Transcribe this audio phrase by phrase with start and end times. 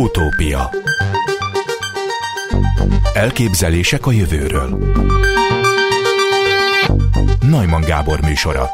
[0.00, 0.70] Utópia
[3.14, 4.78] Elképzelések a jövőről
[7.40, 8.70] Najman Gábor műsora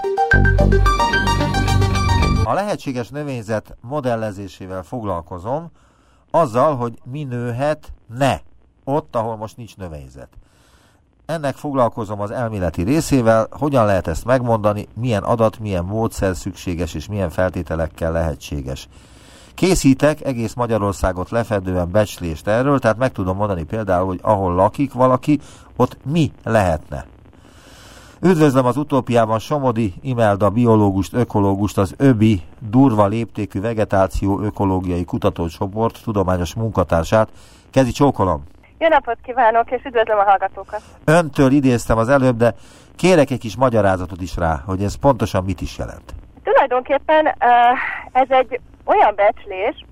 [2.44, 5.70] A lehetséges növényzet modellezésével foglalkozom,
[6.30, 8.40] azzal, hogy mi nőhet ne,
[8.84, 10.28] ott, ahol most nincs növényzet.
[11.24, 17.08] Ennek foglalkozom az elméleti részével, hogyan lehet ezt megmondani, milyen adat, milyen módszer szükséges és
[17.08, 18.88] milyen feltételekkel lehetséges.
[19.56, 25.40] Készítek egész Magyarországot lefedően becslést erről, tehát meg tudom mondani például, hogy ahol lakik valaki,
[25.76, 27.06] ott mi lehetne.
[28.20, 36.54] Üdvözlöm az utópiában Somodi Imelda biológust, ökológust, az ÖBI durva léptékű vegetáció ökológiai kutatócsoport tudományos
[36.54, 37.28] munkatársát.
[37.70, 38.42] Kezi csókolom!
[38.78, 40.82] Jó napot kívánok, és üdvözlöm a hallgatókat!
[41.04, 42.54] Öntől idéztem az előbb, de
[42.96, 46.14] kérek egy kis magyarázatot is rá, hogy ez pontosan mit is jelent.
[46.46, 47.34] Tulajdonképpen
[48.12, 49.84] ez egy olyan becslés,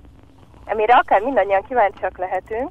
[0.67, 2.71] amire akár mindannyian kíváncsiak lehetünk,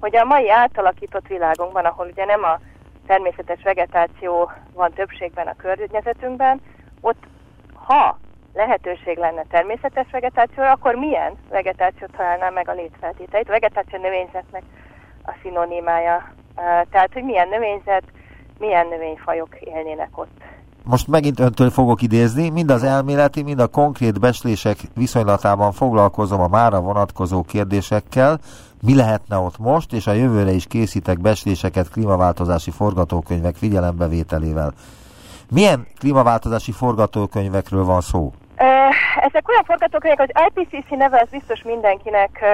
[0.00, 2.58] hogy a mai átalakított világunkban, ahol ugye nem a
[3.06, 6.60] természetes vegetáció van többségben a környezetünkben,
[7.00, 7.22] ott
[7.74, 8.18] ha
[8.52, 13.48] lehetőség lenne természetes vegetációra, akkor milyen vegetációt találná meg a létfeltételeit?
[13.48, 14.62] A vegetáció növényzetnek
[15.22, 16.32] a szinonimája.
[16.90, 18.04] Tehát, hogy milyen növényzet,
[18.58, 20.42] milyen növényfajok élnének ott.
[20.86, 26.48] Most megint öntől fogok idézni, mind az elméleti, mind a konkrét beslések viszonylatában foglalkozom a
[26.48, 28.38] mára vonatkozó kérdésekkel,
[28.82, 34.72] mi lehetne ott most, és a jövőre is készítek besléseket klímaváltozási forgatókönyvek figyelembevételével.
[35.50, 38.32] Milyen klímaváltozási forgatókönyvekről van szó?
[39.20, 42.44] Ezek olyan forgatókönyvek, hogy IPCC neve az biztos mindenkinek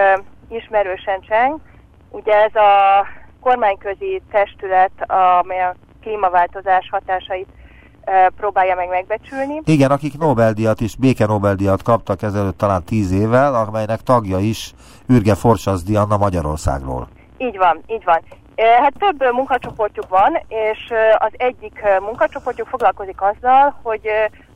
[0.48, 1.61] ismerősen cseng.
[2.11, 3.06] Ugye ez a
[3.41, 4.91] kormányközi testület,
[5.41, 7.48] amely a klímaváltozás hatásait
[8.37, 9.61] próbálja meg megbecsülni.
[9.65, 14.73] Igen, akik Nobel-díjat is, béke Nobel-díjat kaptak ezelőtt talán tíz évvel, amelynek tagja is
[15.09, 17.09] Ürge Forsasz Anna Magyarországról.
[17.39, 18.21] Így van, így van.
[18.56, 24.09] Hát több munkacsoportjuk van, és az egyik munkacsoportjuk foglalkozik azzal, hogy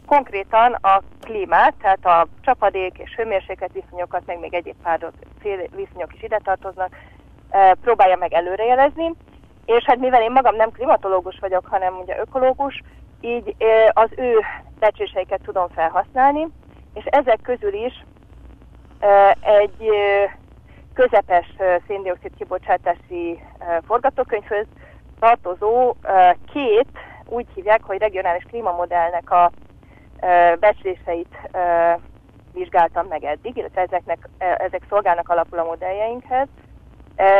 [0.06, 5.10] konkrétan a klímát, tehát a csapadék és hőmérséklet viszonyokat, meg még egyéb pár
[5.76, 6.96] viszonyok is ide tartoznak,
[7.80, 9.14] próbálja meg előrejelezni,
[9.64, 12.82] és hát mivel én magam nem klimatológus vagyok, hanem ugye ökológus,
[13.20, 13.56] így
[13.92, 14.38] az ő
[14.78, 16.48] becséseiket tudom felhasználni,
[16.94, 18.04] és ezek közül is
[19.40, 19.90] egy
[20.94, 21.46] közepes
[21.86, 23.40] széndiokszid kibocsátási
[23.86, 24.66] forgatókönyvhöz
[25.20, 25.94] tartozó
[26.52, 26.88] két,
[27.26, 29.50] úgy hívják, hogy regionális klímamodellnek a
[30.60, 31.36] becsléseit
[32.52, 36.48] vizsgáltam meg eddig, illetve ezeknek, ezek szolgálnak alapul a modelljeinkhez.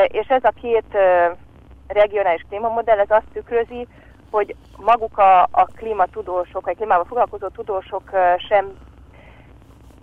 [0.07, 0.99] És ez a két
[1.87, 3.87] regionális klímamodell, ez azt tükrözi,
[4.31, 8.11] hogy maguk a, a klímatudósok, vagy klímával foglalkozó tudósok
[8.49, 8.73] sem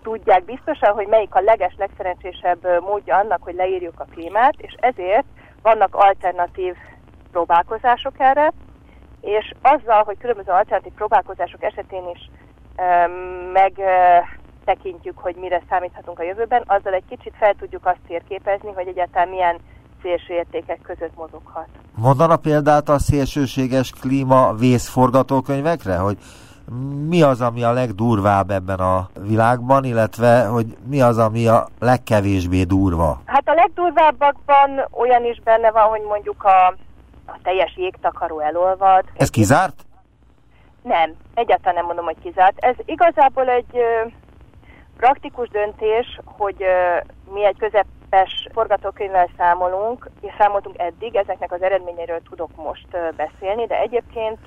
[0.02, 5.26] tudják biztosan, hogy melyik a leges, legszerencsésebb módja annak, hogy leírjuk a klímát, és ezért
[5.62, 6.76] vannak alternatív
[7.32, 8.52] próbálkozások erre,
[9.22, 12.30] és azzal, hogy különböző alternatív próbálkozások esetén is
[13.54, 19.30] megtekintjük, hogy mire számíthatunk a jövőben, azzal egy kicsit fel tudjuk azt térképezni, hogy egyáltalán
[19.30, 19.58] milyen
[20.02, 21.68] szélső értékek között mozoghat.
[21.96, 26.18] Mondana példát a szélsőséges klíma vészforgatókönyvekre, hogy
[27.08, 32.64] mi az, ami a legdurvább ebben a világban, illetve hogy mi az, ami a legkevésbé
[32.64, 33.22] durva?
[33.26, 36.68] Hát a legdurvábbakban olyan is benne van, hogy mondjuk a,
[37.26, 39.04] a teljes jégtakaró elolvad.
[39.14, 39.86] Ez kizárt?
[40.82, 42.58] Nem, egyáltalán nem mondom, hogy kizárt.
[42.58, 44.08] Ez igazából egy ö,
[44.98, 46.98] praktikus döntés, hogy ö,
[47.34, 47.58] mi egy
[48.12, 54.40] közepes forgatókönyvvel számolunk, és számoltunk eddig, ezeknek az eredményeiről tudok most beszélni, de egyébként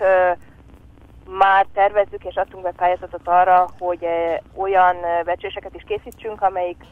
[1.38, 4.06] már tervezzük és adtunk be pályázatot arra, hogy
[4.54, 6.84] olyan becséseket is készítsünk, amelyik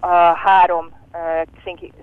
[0.00, 0.90] a három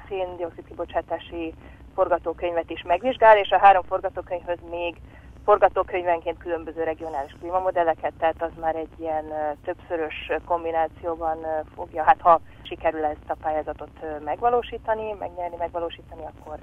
[0.07, 1.53] széndiokszid kibocsátási
[1.95, 4.95] forgatókönyvet is megvizsgál, és a három forgatókönyvhöz még
[5.45, 9.25] forgatókönyvenként különböző regionális klímamodelleket, tehát az már egy ilyen
[9.63, 11.37] többszörös kombinációban
[11.75, 13.89] fogja, hát ha sikerül ezt a pályázatot
[14.23, 16.57] megvalósítani, megnyerni, megvalósítani, akkor,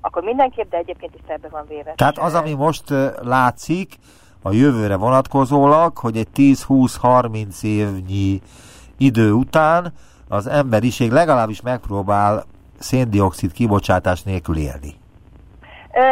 [0.00, 1.92] akkor mindenképp, de egyébként is ebbe van véve.
[1.96, 2.84] Tehát az, ami most
[3.22, 3.94] látszik,
[4.42, 8.40] a jövőre vonatkozólag, hogy egy 10-20-30 évnyi
[8.96, 9.92] idő után
[10.28, 12.44] az emberiség legalábbis megpróbál
[12.78, 14.94] széndiokszid kibocsátás nélkül élni.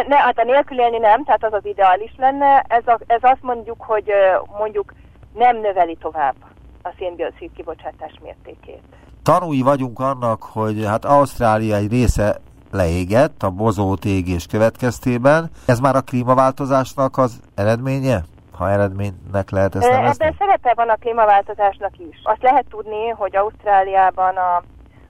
[0.09, 2.65] Ne, hát a nélkül élni nem, tehát az az ideális lenne.
[2.69, 4.13] Ez, a, ez azt mondjuk, hogy
[4.59, 4.93] mondjuk
[5.35, 6.35] nem növeli tovább
[6.83, 8.83] a széndiokszid kibocsátás mértékét.
[9.23, 12.37] Tanúi vagyunk annak, hogy hát Ausztrália egy része
[12.73, 15.51] leégett a bozót égés következtében.
[15.67, 18.23] Ez már a klímaváltozásnak az eredménye?
[18.57, 20.25] ha eredménynek lehet ezt nevezni?
[20.25, 22.21] Ebben szerepe van a klímaváltozásnak is.
[22.23, 24.63] Azt lehet tudni, hogy Ausztráliában a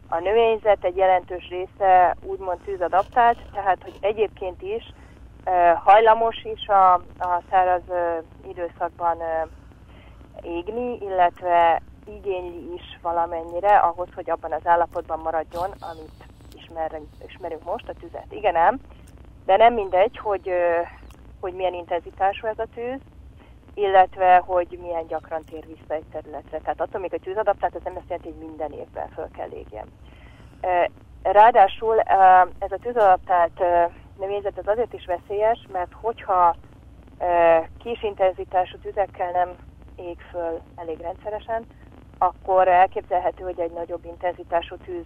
[0.08, 4.92] a növényzet egy jelentős része úgymond tűzadaptált, tehát hogy egyébként is
[5.84, 7.82] hajlamos is a, a száraz
[8.48, 9.18] időszakban
[10.42, 17.88] égni, illetve igényli is valamennyire ahhoz, hogy abban az állapotban maradjon, amit ismerünk, ismerünk most,
[17.88, 18.26] a tüzet.
[18.28, 18.80] Igen, nem,
[19.44, 20.50] de nem mindegy, hogy,
[21.40, 23.00] hogy milyen intenzitású ez a tűz,
[23.78, 26.58] illetve hogy milyen gyakran tér vissza egy területre.
[26.58, 29.86] Tehát attól még a tűzadaptált, ez nem azt jelenti, hogy minden évben föl kell légjen.
[31.22, 32.00] Ráadásul
[32.58, 33.62] ez a tűzadaptált
[34.18, 36.56] növényzet az azért is veszélyes, mert hogyha
[37.78, 39.50] kis intenzitású tüzekkel nem
[39.96, 41.64] ég föl elég rendszeresen,
[42.18, 45.04] akkor elképzelhető, hogy egy nagyobb intenzitású tűz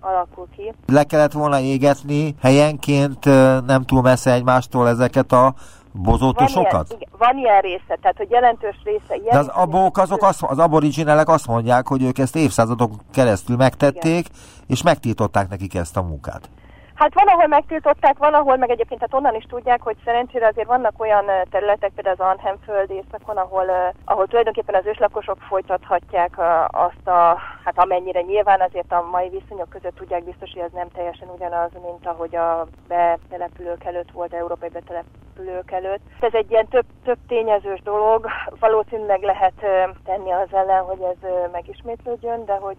[0.00, 0.72] alakul ki.
[0.86, 3.24] Le kellett volna égetni helyenként
[3.66, 5.54] nem túl messze egymástól ezeket a
[6.02, 6.88] bozótosokat?
[6.88, 9.14] Van ilyen, van ilyen része, tehát hogy jelentős része.
[9.14, 13.56] Ilyen De az abók, azok azt, az aboriginelek azt mondják, hogy ők ezt évszázadok keresztül
[13.56, 14.40] megtették, igen.
[14.66, 16.48] és megtiltották nekik ezt a munkát.
[16.96, 20.66] Hát van, ahol megtiltották, van, ahol meg egyébként hát onnan is tudják, hogy szerencsére azért
[20.66, 27.06] vannak olyan területek, például az Arnhem föld északon, ahol, ahol tulajdonképpen az őslakosok folytathatják azt
[27.06, 31.28] a, hát amennyire nyilván azért a mai viszonyok között tudják biztos, hogy ez nem teljesen
[31.28, 36.02] ugyanaz, mint ahogy a betelepülők előtt volt, európai betelepülők előtt.
[36.20, 38.26] Ez egy ilyen több, több tényezős dolog,
[38.60, 39.66] valószínűleg lehet
[40.04, 42.76] tenni az ellen, hogy ez megismétlődjön, de hogy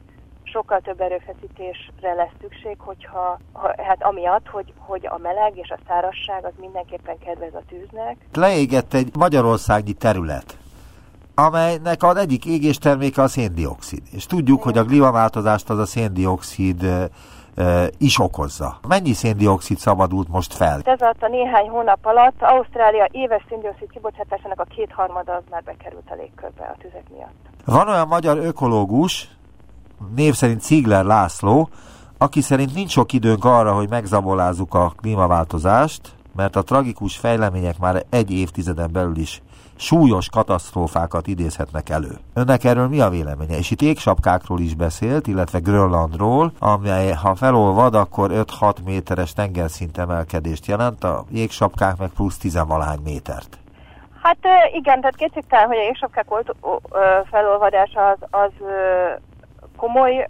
[0.52, 5.80] sokkal több erőfeszítésre lesz szükség, hogyha, ha, hát amiatt, hogy, hogy a meleg és a
[5.88, 8.18] szárasság az mindenképpen kedvez a tűznek.
[8.34, 10.58] Leégett egy magyarországi terület,
[11.36, 14.02] amelynek az egyik égésterméke a széndiokszid.
[14.12, 17.10] És tudjuk, hogy a klímaváltozást az a széndiokszid
[17.98, 18.80] is okozza.
[18.88, 20.82] Mennyi széndiokszid szabadult most fel?
[20.84, 26.10] Ez alatt a néhány hónap alatt Ausztrália éves széndiokszid kibocsátásának a kétharmada az már bekerült
[26.10, 27.36] a légkörbe a tüzek miatt.
[27.66, 29.30] Van olyan magyar ökológus,
[30.16, 31.70] név szerint Ziegler László,
[32.18, 36.02] aki szerint nincs sok időnk arra, hogy megzabolázzuk a klímaváltozást,
[36.36, 39.42] mert a tragikus fejlemények már egy évtizeden belül is
[39.76, 42.18] súlyos katasztrófákat idézhetnek elő.
[42.34, 43.58] Önnek erről mi a véleménye?
[43.58, 50.66] És itt égsapkákról is beszélt, illetve Grönlandról, amely ha felolvad, akkor 5-6 méteres tengerszint emelkedést
[50.66, 52.60] jelent, a jégsapkák meg plusz 10
[53.04, 53.58] métert.
[54.22, 54.38] Hát
[54.74, 56.26] igen, tehát kétségtelen, hogy a jégsapkák
[57.30, 58.52] felolvadása az, az
[59.78, 60.26] komoly uh,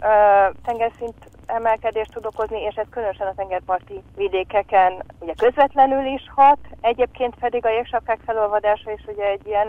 [0.64, 1.14] tengerszint
[1.46, 7.64] emelkedést tud okozni, és ez különösen a tengerparti vidékeken ugye közvetlenül is hat, egyébként pedig
[7.64, 9.68] a jégsapkák felolvadása is ugye egy ilyen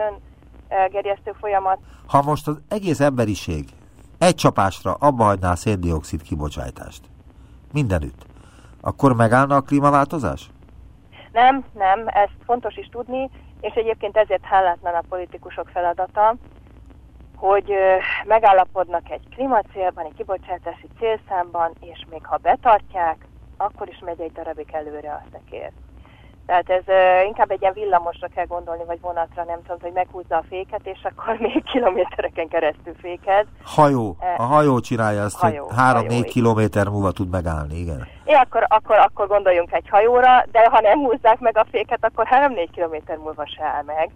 [0.70, 1.80] öngerjesztő folyamat.
[2.08, 3.66] Ha most az egész emberiség
[4.18, 7.02] egy csapásra abba hagyná a széndiokszid kibocsátást,
[7.74, 8.26] mindenütt,
[8.82, 10.50] akkor megállna a klímaváltozás?
[11.32, 13.30] Nem, nem, ezt fontos is tudni,
[13.62, 16.36] és egyébként ezért hálátlan a politikusok feladata,
[17.40, 17.74] hogy
[18.26, 23.28] megállapodnak egy klímacélban, egy kibocsátási célszámban, és még ha betartják,
[23.58, 25.72] akkor is megy egy darabig előre a szekér.
[26.46, 30.36] Tehát ez uh, inkább egy ilyen villamosra kell gondolni, vagy vonatra, nem tudom, hogy meghúzza
[30.36, 33.46] a féket, és akkor még kilométereken keresztül fékez.
[33.64, 34.16] Hajó.
[34.38, 38.08] A hajó csinálja ezt, hajó, hogy 3-4 kilométer múlva tud megállni, igen.
[38.26, 42.28] É, akkor, akkor, akkor gondoljunk egy hajóra, de ha nem húzzák meg a féket, akkor
[42.30, 44.12] 3-4 kilométer múlva se áll meg.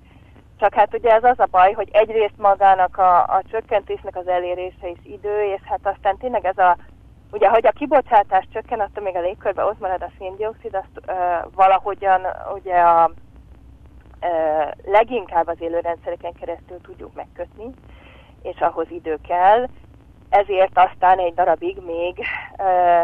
[0.64, 4.90] Csak hát ugye ez az a baj, hogy egyrészt magának a, a csökkentésnek az elérése
[4.90, 6.78] is idő, és hát aztán tényleg ez a,
[7.32, 11.14] ugye, hogy a kibocsátás csökken, attól még a légkörben ott marad a széndiokszid, azt ö,
[11.56, 13.12] valahogyan ugye a
[14.22, 14.28] ö,
[14.86, 17.70] leginkább az élőrendszereken keresztül tudjuk megkötni,
[18.42, 19.68] és ahhoz idő kell,
[20.30, 22.26] ezért aztán egy darabig még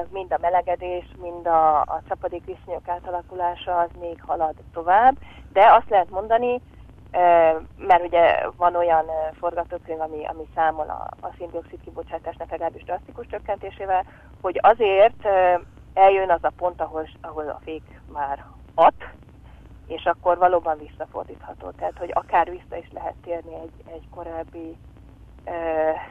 [0.10, 5.16] mind a melegedés, mind a, a viszonyok átalakulása az még halad tovább,
[5.54, 6.62] de azt lehet mondani,
[7.78, 9.06] mert ugye van olyan
[9.40, 14.06] forgatókönyv, ami, ami számol a, a széndiokszid kibocsátásnak legalábbis drasztikus csökkentésével,
[14.42, 15.28] hogy azért
[15.94, 18.94] eljön az a pont, ahol, ahol a fék már hat,
[19.88, 21.70] és akkor valóban visszafordítható.
[21.70, 24.78] Tehát, hogy akár vissza is lehet térni egy, egy korábbi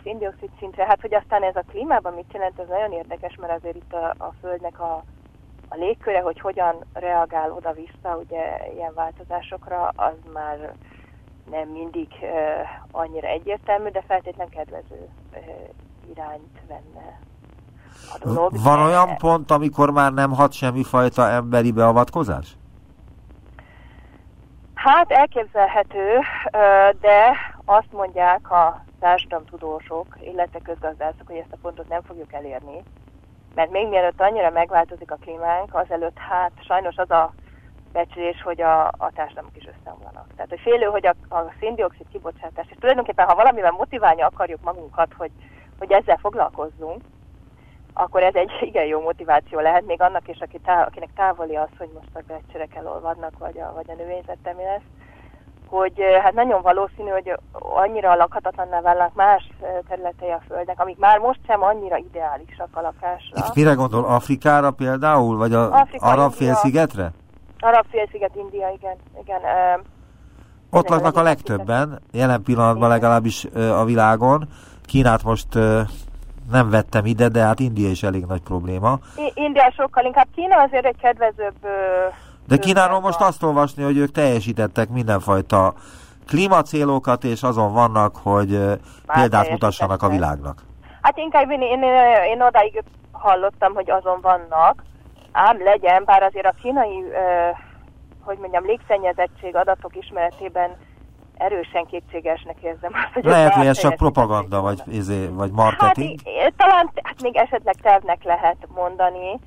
[0.02, 0.84] széndiokszid szintre.
[0.84, 4.14] Hát, hogy aztán ez a klímában mit jelent, ez nagyon érdekes, mert azért itt a,
[4.18, 5.02] a Földnek a,
[5.68, 10.72] a légköre, hogy hogyan reagál oda-vissza ugye ilyen változásokra, az már
[11.50, 12.30] nem mindig uh,
[12.90, 17.18] annyira egyértelmű, de feltétlenül kedvező uh, irányt venne
[18.14, 18.52] a dolog.
[18.62, 22.56] Van olyan pont, amikor már nem hat semmifajta emberi beavatkozás?
[24.74, 26.18] Hát elképzelhető,
[27.00, 32.82] de azt mondják a társadalomtudósok, illetve közgazdászok, hogy ezt a pontot nem fogjuk elérni,
[33.58, 37.32] mert még mielőtt annyira megváltozik a klímánk, azelőtt hát sajnos az a
[37.92, 40.26] becslés, hogy a, a társadalmak is összeomlanak.
[40.34, 45.12] Tehát, hogy félő, hogy a, a széndiokszid kibocsátás, és tulajdonképpen, ha valamivel motiválni akarjuk magunkat,
[45.16, 45.30] hogy,
[45.78, 47.00] hogy ezzel foglalkozzunk,
[47.92, 51.70] akkor ez egy igen jó motiváció lehet, még annak is, aki tá- akinek távoli az,
[51.78, 54.97] hogy most a becsörek elolvadnak, vagy a, vagy a növényzete mi lesz
[55.68, 59.48] hogy hát nagyon valószínű, hogy annyira lakhatatlanná válnak más
[59.88, 63.46] területei a Földnek, amik már most sem annyira ideálisak a lakásra.
[63.46, 64.04] Itt mire gondol?
[64.04, 65.36] Afrikára például?
[65.36, 67.10] Vagy a Afrika, Arab félszigetre?
[67.60, 68.96] Arab félsziget, India, igen.
[69.22, 69.40] igen
[70.70, 74.48] Ott laknak a legtöbben, jelen pillanatban legalábbis a világon.
[74.86, 75.54] Kínát most
[76.50, 78.98] nem vettem ide, de hát India is elég nagy probléma.
[79.34, 80.26] India sokkal inkább.
[80.34, 81.56] Kína azért egy kedvezőbb
[82.48, 85.74] de Kínáról most azt olvasni, hogy ők teljesítettek mindenfajta
[86.26, 90.62] klímacélokat, és azon vannak, hogy Már példát mutassanak a világnak.
[91.02, 91.82] Hát inkább én, én,
[92.32, 94.82] én odáig hallottam, hogy azon vannak,
[95.32, 97.04] ám legyen, bár azért a kínai,
[98.24, 100.76] hogy mondjam, légszennyezettség adatok ismeretében
[101.36, 106.20] erősen kétségesnek érzem azt, hogy Lehet, hogy ez csak propaganda, vagy, izé, vagy marketing?
[106.42, 109.38] Hát, talán hát még esetleg tervnek lehet mondani.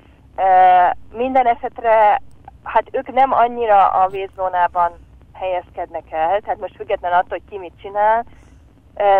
[1.12, 2.22] minden esetre
[2.62, 4.92] hát ők nem annyira a vízzónában
[5.32, 8.24] helyezkednek el, tehát most független attól, hogy ki mit csinál,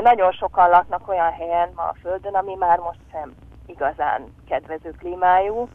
[0.02, 3.34] nagyon sokan laknak olyan helyen ma a Földön, ami már most sem
[3.66, 5.68] igazán kedvező klímájú,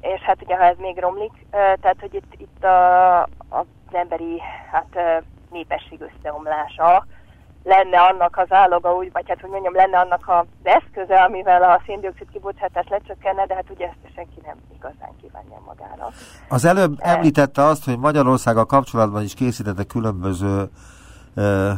[0.00, 5.22] és hát ugye, ha ez még romlik, tehát, hogy itt, itt a, az emberi hát,
[5.50, 7.06] népesség összeomlása,
[7.68, 11.82] lenne annak az áloga, úgy, vagy hát hogy mondjam, lenne annak az eszköze, amivel a
[11.86, 16.12] széndiokszid kibocsátás lecsökkenne, de hát ugye ezt senki nem igazán kívánja magának.
[16.48, 17.08] Az előbb e...
[17.08, 20.70] említette azt, hogy Magyarországgal kapcsolatban is készítette különböző
[21.34, 21.70] ö,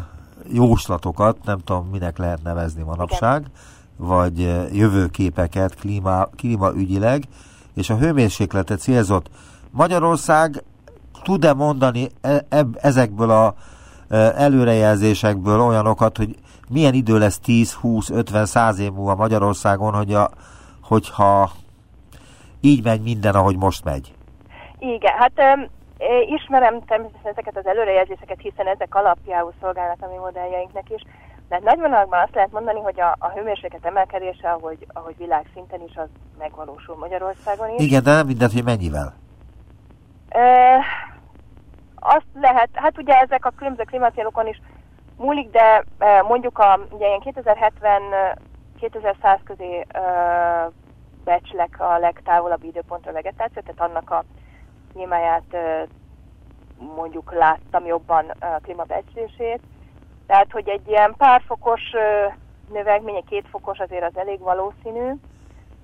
[0.53, 3.51] jóslatokat, nem tudom, minek lehet nevezni manapság, Igen.
[3.97, 4.39] vagy
[4.77, 7.23] jövőképeket klíma, klímaügyileg,
[7.75, 9.31] és a hőmérsékletet célzott.
[9.71, 10.63] Magyarország
[11.23, 13.55] tud-e mondani e, e, ezekből a
[14.19, 16.35] előrejelzésekből olyanokat, hogy
[16.69, 20.31] milyen idő lesz 10, 20, 50, 100 év múlva Magyarországon, hogy a,
[20.83, 21.51] hogyha
[22.61, 24.15] így megy minden, ahogy most megy?
[24.79, 25.67] Igen, hát um,
[26.27, 31.03] ismerem természetesen ezeket az előrejelzéseket, hiszen ezek alapjául szolgálnak a mi modelljeinknek is,
[31.49, 35.81] de hát nagy vonalakban azt lehet mondani, hogy a, a hőmérséklet emelkedése, ahogy, ahogy világszinten
[35.89, 37.85] is, az megvalósul Magyarországon is.
[37.85, 39.15] Igen, de nem mindent, hogy mennyivel?
[40.35, 40.85] Uh,
[42.01, 44.61] azt lehet, hát ugye ezek a különböző klímacélokon is
[45.17, 50.01] múlik, de e, mondjuk a, ugye ilyen 2070-2100 közé e,
[51.25, 54.25] becslek a legtávolabb időpontra vegetáció, tehát annak a
[55.51, 55.87] e,
[56.97, 59.61] mondjuk láttam jobban a klímabecslését.
[60.27, 61.83] Tehát, hogy egy ilyen pár fokos
[62.73, 65.13] növekmény, egy két fokos azért az elég valószínű,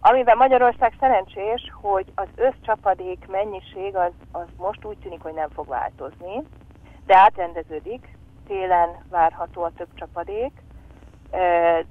[0.08, 5.68] Amiben Magyarország szerencsés, hogy az összcsapadék mennyiség az, az most úgy tűnik, hogy nem fog
[5.68, 6.42] változni,
[7.06, 10.52] de átrendeződik, télen várható a több csapadék,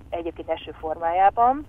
[0.10, 1.66] egyébként eső formájában,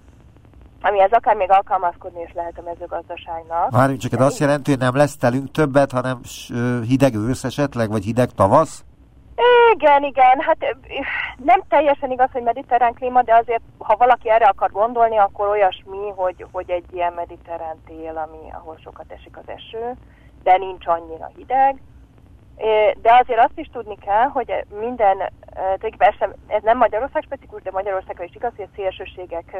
[0.80, 3.70] amihez akár még alkalmazkodni is lehet a mezőgazdaságnak.
[3.70, 6.20] Várjunk csak, ez azt jelenti, hogy nem lesz telünk többet, hanem
[6.88, 8.84] hideg ősz esetleg, vagy hideg tavasz?
[9.72, 10.76] Igen, igen, hát
[11.36, 16.08] nem teljesen igaz, hogy mediterrán klíma, de azért, ha valaki erre akar gondolni, akkor olyasmi,
[16.14, 19.94] hogy, hogy egy ilyen mediterrán tél, ami, ahol sokat esik az eső,
[20.42, 21.80] de nincs annyira hideg.
[23.02, 25.32] De azért azt is tudni kell, hogy minden,
[25.96, 29.56] persze ez nem Magyarország specifikus, de Magyarországra is igaz, hogy a szélsőségek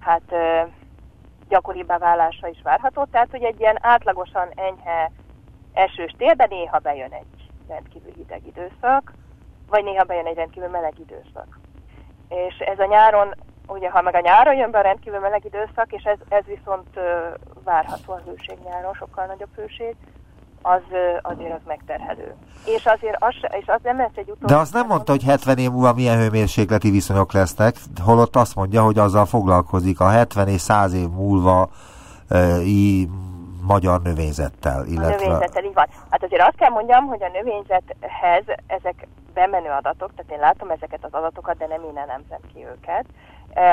[0.00, 0.34] hát
[1.48, 5.10] gyakoribbá válása is várható, tehát hogy egy ilyen átlagosan enyhe
[5.72, 7.37] esős tél, de néha bejön egy
[7.68, 9.12] rendkívül hideg időszak,
[9.68, 11.58] vagy néha bejön egy rendkívül meleg időszak.
[12.28, 13.34] És ez a nyáron,
[13.66, 16.88] ugye ha meg a nyáron jön be a rendkívül meleg időszak, és ez, ez viszont
[17.64, 19.96] várható a hőség nyáron, sokkal nagyobb hőség,
[20.62, 20.82] az
[21.22, 22.34] azért az megterhelő.
[22.64, 24.54] És azért az, és az nem lesz egy utolsó...
[24.54, 28.82] De azt nem mondta, hogy 70 év múlva milyen hőmérsékleti viszonyok lesznek, holott azt mondja,
[28.82, 31.68] hogy azzal foglalkozik a 70 és 100 év múlva
[33.74, 34.86] magyar növényzettel.
[34.86, 35.14] Illetve...
[35.14, 35.86] A növényzettel, így van.
[36.10, 41.04] Hát azért azt kell mondjam, hogy a növényzethez ezek bemenő adatok, tehát én látom ezeket
[41.04, 43.04] az adatokat, de nem én elemzem ki őket.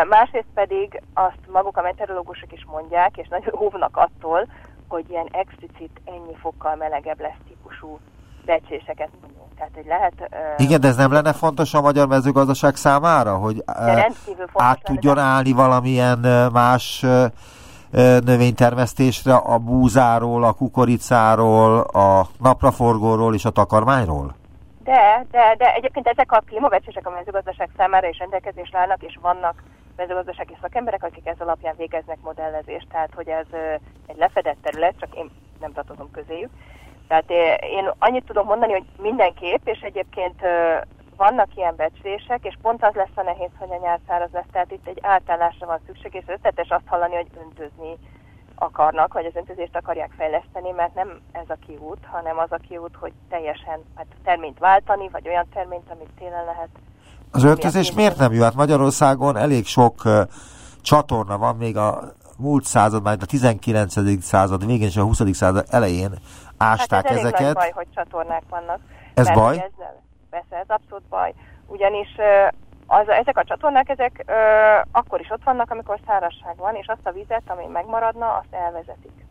[0.10, 4.48] Másrészt pedig azt maguk a meteorológusok is mondják, és nagyon óvnak attól,
[4.88, 8.00] hogy ilyen explicit ennyi fokkal melegebb lesz típusú
[8.46, 9.44] becséseket mondjuk.
[9.58, 10.14] Tehát, hogy lehet...
[10.20, 14.06] Uh, Igen, de ez nem lenne fontos a magyar mezőgazdaság számára, hogy uh,
[14.54, 16.20] át tudjon állni valamilyen
[16.54, 17.06] más
[18.26, 24.36] növénytermesztésre a búzáról, a kukoricáról, a napraforgóról és a takarmányról?
[24.84, 29.64] De, de, de egyébként ezek a klímabecsések a mezőgazdaság számára is rendelkezésre állnak, és vannak
[29.96, 33.46] mezőgazdasági szakemberek, akik ez alapján végeznek modellezést, tehát hogy ez
[34.08, 36.50] egy lefedett terület, csak én nem tartozom közéjük.
[37.08, 37.30] Tehát
[37.62, 40.42] én annyit tudom mondani, hogy mindenképp, és egyébként
[41.18, 44.72] vannak ilyen becslések, és pont az lesz a nehéz, hogy a nyár száraz lesz, tehát
[44.72, 47.98] itt egy átállásra van szükség, és összetes azt hallani, hogy öntözni
[48.56, 52.96] akarnak, vagy az öntözést akarják fejleszteni, mert nem ez a kiút, hanem az a kiút,
[53.00, 56.70] hogy teljesen hát terményt váltani, vagy olyan terményt, amit télen lehet.
[57.32, 58.44] Az öntözés miért nem jó?
[58.44, 60.22] Hát Magyarországon elég sok uh,
[60.82, 62.00] csatorna van, még a
[62.38, 64.24] múlt század, majd a 19.
[64.24, 65.22] század végén és a 20.
[65.32, 66.12] század elején
[66.58, 67.42] ásták hát ez ezeket.
[67.42, 68.80] Elég nagy baj, hogy csatornák vannak.
[69.14, 69.56] Ez baj?
[69.56, 70.04] Ezzel,
[70.36, 71.34] persze, ez abszolút baj.
[71.68, 72.10] Ugyanis
[72.88, 74.34] az, ezek a csatornák, ezek ö,
[74.92, 79.26] akkor is ott vannak, amikor szárazság van, és azt a vizet, ami megmaradna, azt elvezetik.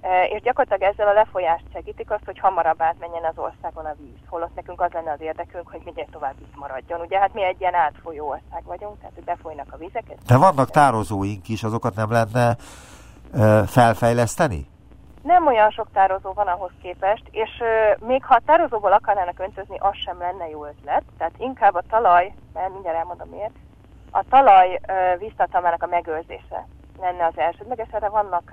[0.00, 4.28] E, és gyakorlatilag ezzel a lefolyást segítik azt, hogy hamarabb átmenjen az országon a víz.
[4.28, 7.00] Holott nekünk az lenne az érdekünk, hogy minél tovább víz maradjon.
[7.00, 10.04] Ugye hát mi egy ilyen átfolyó ország vagyunk, tehát hogy befolynak a vizek.
[10.26, 12.56] De vannak tározóink is, azokat nem lehetne
[13.32, 14.66] ö, felfejleszteni?
[15.22, 17.62] Nem olyan sok tározó van ahhoz képest, és
[17.98, 21.02] még ha a tározóból akarnának öntözni, az sem lenne jó ötlet.
[21.18, 23.54] Tehát inkább a talaj, mert mindjárt elmondom miért,
[24.10, 26.66] a talaj ö, víztartalmának a megőrzése
[27.00, 27.88] lenne az elsődleges.
[27.92, 28.52] Erre vannak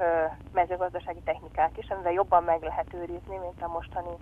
[0.54, 4.16] mezőgazdasági technikák is, amivel jobban meg lehet őrizni, mint a mostani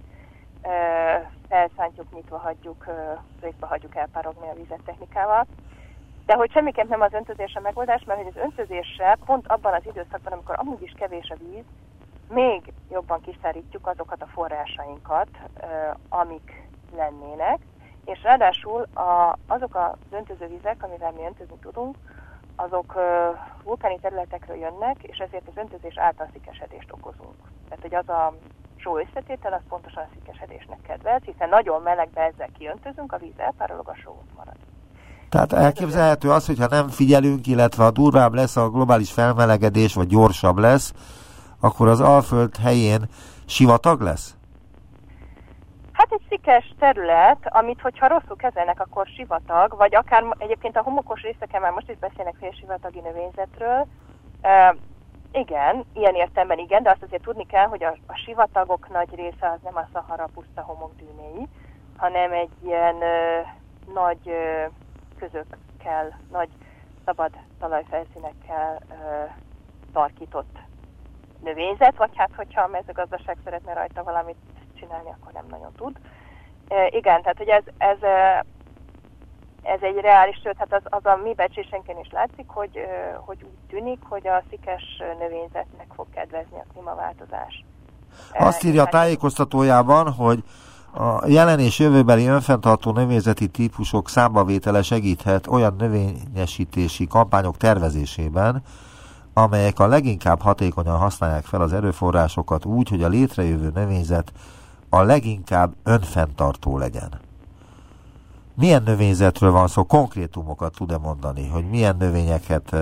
[1.49, 2.85] felszántjuk, nyitva hagyjuk,
[3.41, 5.45] részbe hagyjuk elpárogni a vizet technikával.
[6.25, 9.85] De hogy semmiképp nem az öntözés a megoldás, mert hogy az öntözéssel pont abban az
[9.85, 11.63] időszakban, amikor amúgy is kevés a víz,
[12.29, 15.27] még jobban kiszárítjuk azokat a forrásainkat,
[16.09, 17.59] amik lennének,
[18.05, 21.97] és ráadásul a, azok az öntözővizek, amivel mi öntözni tudunk,
[22.55, 22.93] azok
[23.63, 27.35] vulkáni területekről jönnek, és ezért az öntözés által szikesedést okozunk.
[27.69, 28.33] Tehát, hogy az a
[28.75, 33.87] só összetétel, az pontosan a szikesedésnek kedvelt, hiszen nagyon melegbe ezzel kiöntözünk, a víz elpárolog,
[33.87, 34.55] a só marad.
[35.29, 40.57] Tehát elképzelhető az, hogyha nem figyelünk, illetve a durvább lesz a globális felmelegedés, vagy gyorsabb
[40.57, 40.93] lesz,
[41.63, 43.01] akkor az Alföld helyén
[43.45, 44.35] sivatag lesz?
[45.91, 51.21] Hát egy szikes terület, amit hogyha rosszul kezelnek, akkor sivatag, vagy akár egyébként a homokos
[51.21, 53.87] részeken már most is beszélnek félsivatagi növényzetről.
[54.41, 54.75] E,
[55.31, 59.49] igen, ilyen értelemben igen, de azt azért tudni kell, hogy a, a sivatagok nagy része
[59.49, 61.47] az nem a Szahara puszta homokdűnéi,
[61.97, 63.39] hanem egy ilyen ö,
[63.93, 64.65] nagy ö,
[65.19, 66.49] közökkel, nagy
[67.05, 69.23] szabad talajfelszínekkel ö,
[69.93, 70.57] tarkított
[71.43, 74.37] növényzet, vagy hát hogyha a mezőgazdaság szeretne rajta valamit
[74.79, 75.95] csinálni, akkor nem nagyon tud.
[76.67, 77.97] E, igen, tehát hogy ez, ez,
[79.61, 82.79] ez egy reális, sőt, hát az, az a mi becslésenként is látszik, hogy,
[83.25, 84.83] hogy úgy tűnik, hogy a szikes
[85.19, 87.65] növényzetnek fog kedvezni a klímaváltozás.
[88.33, 90.43] Azt írja a tájékoztatójában, hogy
[90.95, 98.63] a jelen és jövőbeli önfenntartó növényzeti típusok számbavétele segíthet olyan növényesítési kampányok tervezésében,
[99.33, 104.31] amelyek a leginkább hatékonyan használják fel az erőforrásokat úgy, hogy a létrejövő növényzet
[104.89, 107.19] a leginkább önfenntartó legyen.
[108.55, 109.83] Milyen növényzetről van szó?
[109.83, 112.75] Konkrétumokat tud-e mondani, hogy milyen növényeket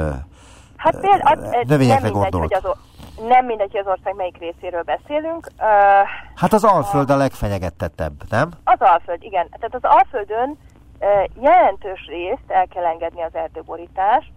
[0.76, 2.78] Hát például, növényekre nem mindegy, hogy az,
[3.28, 5.48] nem mindegy, hogy az ország melyik részéről beszélünk.
[5.58, 5.66] Uh,
[6.36, 8.52] hát az Alföld a legfenyegettettebb, nem?
[8.64, 9.50] Az Alföld, igen.
[9.50, 10.58] Tehát az Alföldön
[11.00, 14.32] uh, jelentős részt el kell engedni az erdőborítást,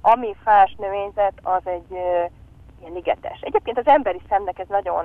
[0.00, 1.90] ami fás növényzet, az egy
[2.80, 3.40] ilyen ligetes.
[3.40, 5.04] Egyébként az emberi szemnek ez nagyon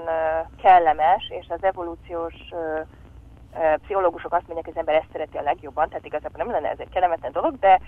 [0.61, 2.35] kellemes, és az evolúciós
[3.81, 6.79] pszichológusok azt mondják, hogy az ember ezt szereti a legjobban, tehát igazából nem lenne ez
[6.79, 7.79] egy kellemetlen dolog, de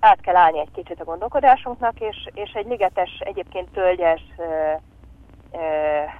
[0.00, 4.46] át kell állni egy kicsit a gondolkodásunknak, és, és egy ligetes, egyébként tölgyes uh,
[5.52, 6.10] uh,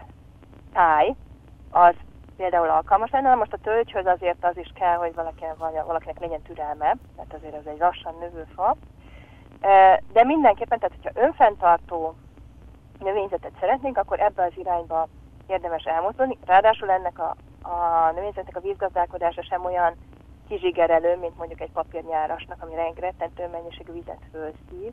[0.72, 1.14] táj,
[1.70, 1.94] az
[2.36, 3.34] például alkalmas lenne.
[3.34, 7.66] Most a tölgyhöz azért az is kell, hogy valakinek, valakinek legyen türelme, mert azért ez
[7.66, 8.76] egy lassan növő fa.
[10.12, 12.14] De mindenképpen, tehát hogyha önfenntartó
[12.98, 15.08] növényzetet szeretnénk, akkor ebbe az irányba
[15.46, 16.38] érdemes elmozdulni.
[16.46, 17.36] Ráadásul ennek a,
[17.68, 19.94] a növényzetnek a vízgazdálkodása sem olyan
[20.48, 24.92] kizsigerelő, mint mondjuk egy papírnyárasnak, ami rengetentő mennyiségű vizet fölszív,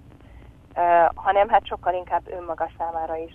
[1.15, 3.33] hanem hát sokkal inkább önmaga számára is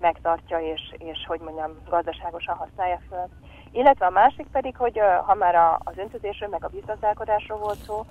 [0.00, 3.28] megtartja, és, és hogy mondjam, gazdaságosan használja föl.
[3.70, 8.04] Illetve a másik pedig, hogy ha már az öntözésről, meg a vízgazdálkodásról volt szó,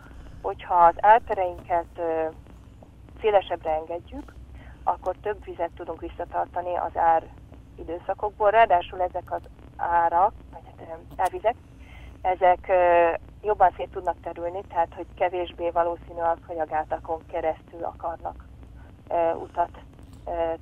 [0.45, 2.01] hogyha az ártereinket
[3.19, 4.33] szélesebbre engedjük,
[4.83, 7.23] akkor több vizet tudunk visszatartani az ár
[7.75, 8.49] időszakokból.
[8.49, 9.41] Ráadásul ezek az
[9.77, 11.55] árak, vagy hát árvizek,
[12.21, 12.71] ezek
[13.41, 18.45] jobban szét tudnak terülni, tehát hogy kevésbé valószínű az, hogy a gátakon keresztül akarnak
[19.35, 19.79] utat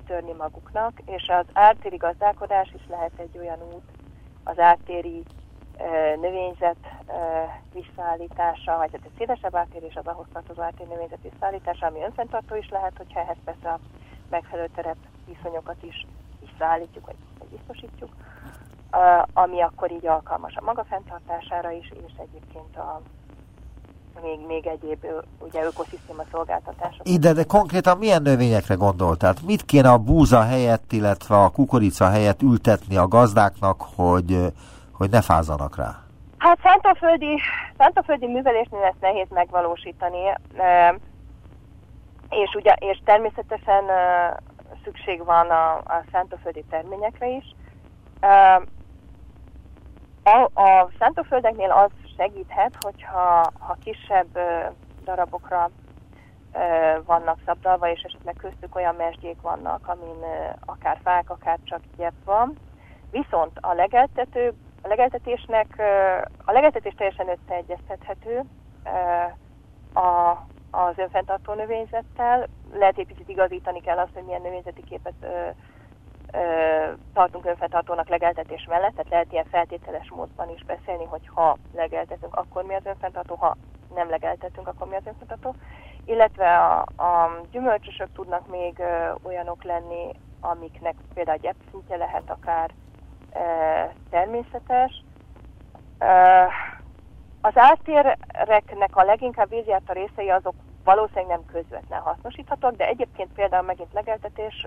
[0.06, 3.90] törni maguknak, és az ártéri gazdálkodás is lehet egy olyan út,
[4.44, 5.22] az ártéri
[6.20, 6.76] növényzet
[7.72, 12.68] visszaállítása, vagy hát egy szélesebb átérés az ahhoz tartozó ártéri növényzet visszaállítása, ami önfenntartó is
[12.68, 13.78] lehet, hogyha ehhez persze a
[14.30, 16.06] megfelelő terep viszonyokat is
[16.40, 18.10] visszaállítjuk, vagy, vagy biztosítjuk.
[19.32, 23.00] ami akkor így alkalmas a maga fenntartására is, és egyébként a
[24.22, 25.06] még, még egyéb
[25.38, 27.08] ugye, ökoszisztéma szolgáltatások.
[27.08, 29.16] Ide, de konkrétan milyen növényekre gondol?
[29.16, 34.52] Tehát mit kéne a búza helyett, illetve a kukorica helyett ültetni a gazdáknak, hogy,
[35.04, 35.90] hogy ne fázzanak rá?
[36.38, 37.40] Hát szántóföldi,
[37.78, 40.18] szántóföldi művelésnél ezt nehéz megvalósítani,
[42.28, 43.84] és, ugye, és természetesen
[44.84, 47.44] szükség van a, a szántóföldi terményekre is.
[50.22, 54.38] A, a szántóföldeknél az segíthet, hogyha ha kisebb
[55.04, 55.70] darabokra
[57.04, 60.24] vannak szabdalva, és esetleg köztük olyan mesdjék vannak, amin
[60.64, 62.56] akár fák, akár csak gyep van.
[63.10, 65.66] Viszont a legeltető, a legeltetésnek,
[66.44, 68.42] a legeltetés teljesen összeegyeztethető
[69.94, 70.30] a,
[70.70, 72.46] az önfenntartó növényzettel.
[72.72, 75.26] Lehet egy picit igazítani kell azt, hogy milyen növényzeti képet
[77.12, 82.64] tartunk önfenntartónak legeltetés mellett, tehát lehet ilyen feltételes módban is beszélni, hogy ha legeltetünk, akkor
[82.64, 83.56] mi az önfenntartó, ha
[83.94, 85.54] nem legeltetünk, akkor mi az önfenntartó.
[86.04, 88.82] Illetve a, a gyümölcsösök tudnak még
[89.22, 92.70] olyanok lenni, amiknek például gyepszintje lehet akár
[94.10, 95.02] természetes.
[97.40, 103.64] Az ártéreknek a leginkább vízjárt a részei azok valószínűleg nem közvetlen hasznosíthatók, de egyébként például
[103.64, 104.66] megint legeltetés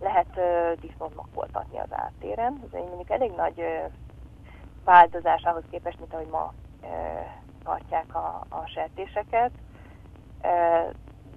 [0.00, 0.40] lehet
[0.80, 2.60] disznót makoltatni az áttéren.
[2.64, 3.64] Ez mondjuk elég nagy
[4.84, 6.52] változás ahhoz képest, mint ahogy ma
[7.64, 9.50] tartják a, a sertéseket.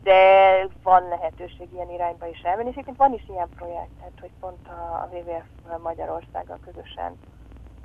[0.03, 4.67] De van lehetőség ilyen irányba is elmenni, és van is ilyen projekt, tehát hogy pont
[4.67, 7.17] a, a WWF Magyarországgal közösen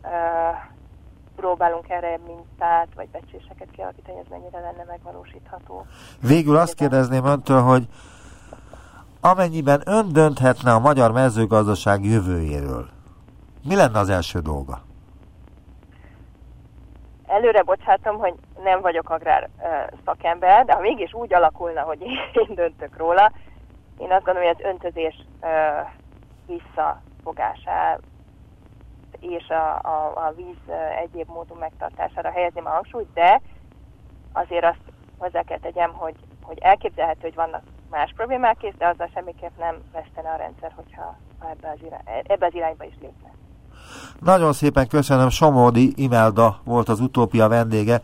[0.03, 0.11] uh,
[1.37, 5.87] próbálunk erre mintát vagy becséseket kialakítani, ez mennyire lenne megvalósítható.
[6.20, 7.88] Végül azt kérdezném öntől, hogy
[9.20, 12.88] amennyiben ön dönthetne a magyar mezőgazdaság jövőjéről,
[13.64, 14.83] mi lenne az első dolga?
[17.35, 19.49] Előre bocsátom, hogy nem vagyok agrár
[20.05, 22.03] szakember, de ha mégis úgy alakulna, hogy
[22.49, 23.33] én döntök róla,
[23.99, 25.27] én azt gondolom, hogy az öntözés
[26.47, 27.99] visszafogásá
[29.20, 33.40] és a, a, a víz egyéb módon megtartására helyezném a hangsúlyt, de
[34.33, 39.11] azért azt hozzá kell tegyem, hogy, hogy elképzelhető, hogy vannak más problémák is, de azzal
[39.14, 41.16] semmiképp nem vesztene a rendszer, hogyha
[41.51, 43.31] ebbe az, irány, ebbe az irányba is lépne.
[44.20, 48.01] Nagyon szépen köszönöm, Somódi Imelda volt az utópia vendége.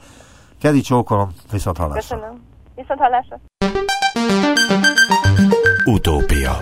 [0.61, 2.17] Kedi csókolom, viszont hallásra.
[2.17, 2.41] Köszönöm.
[2.75, 3.41] Viszont hallásra.
[5.85, 6.57] Utópia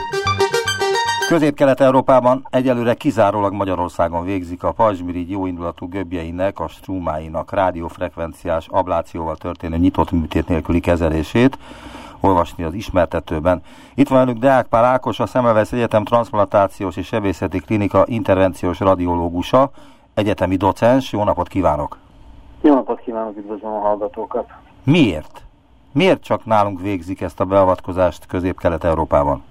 [1.29, 10.11] Közép-Kelet-Európában egyelőre kizárólag Magyarországon végzik a pajzsmirigy jóindulatú göbbjeinek, a strúmáinak rádiófrekvenciás ablációval történő nyitott
[10.11, 11.59] műtét nélküli kezelését
[12.21, 13.63] olvasni az ismertetőben.
[13.95, 19.71] Itt van velünk Deák Pál Ákos, a Szemmelweis Egyetem Transplantációs és Sebészeti Klinika intervenciós radiológusa,
[20.15, 21.13] egyetemi docens.
[21.13, 21.99] Jó napot kívánok!
[22.61, 24.49] Jó napot kívánok, üdvözlöm a hallgatókat!
[24.85, 25.43] Miért?
[25.93, 29.43] Miért csak nálunk végzik ezt a beavatkozást Közép-Kelet-Európában?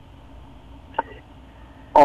[1.91, 1.99] A,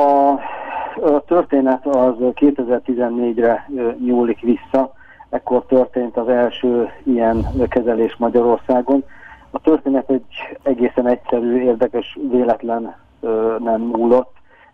[1.15, 3.69] a történet az 2014-re
[4.05, 4.93] nyúlik vissza,
[5.31, 9.05] ekkor történt az első ilyen kezelés Magyarországon.
[9.55, 10.25] A történet egy
[10.63, 12.97] egészen egyszerű, érdekes, véletlen
[13.59, 14.33] nem múlott,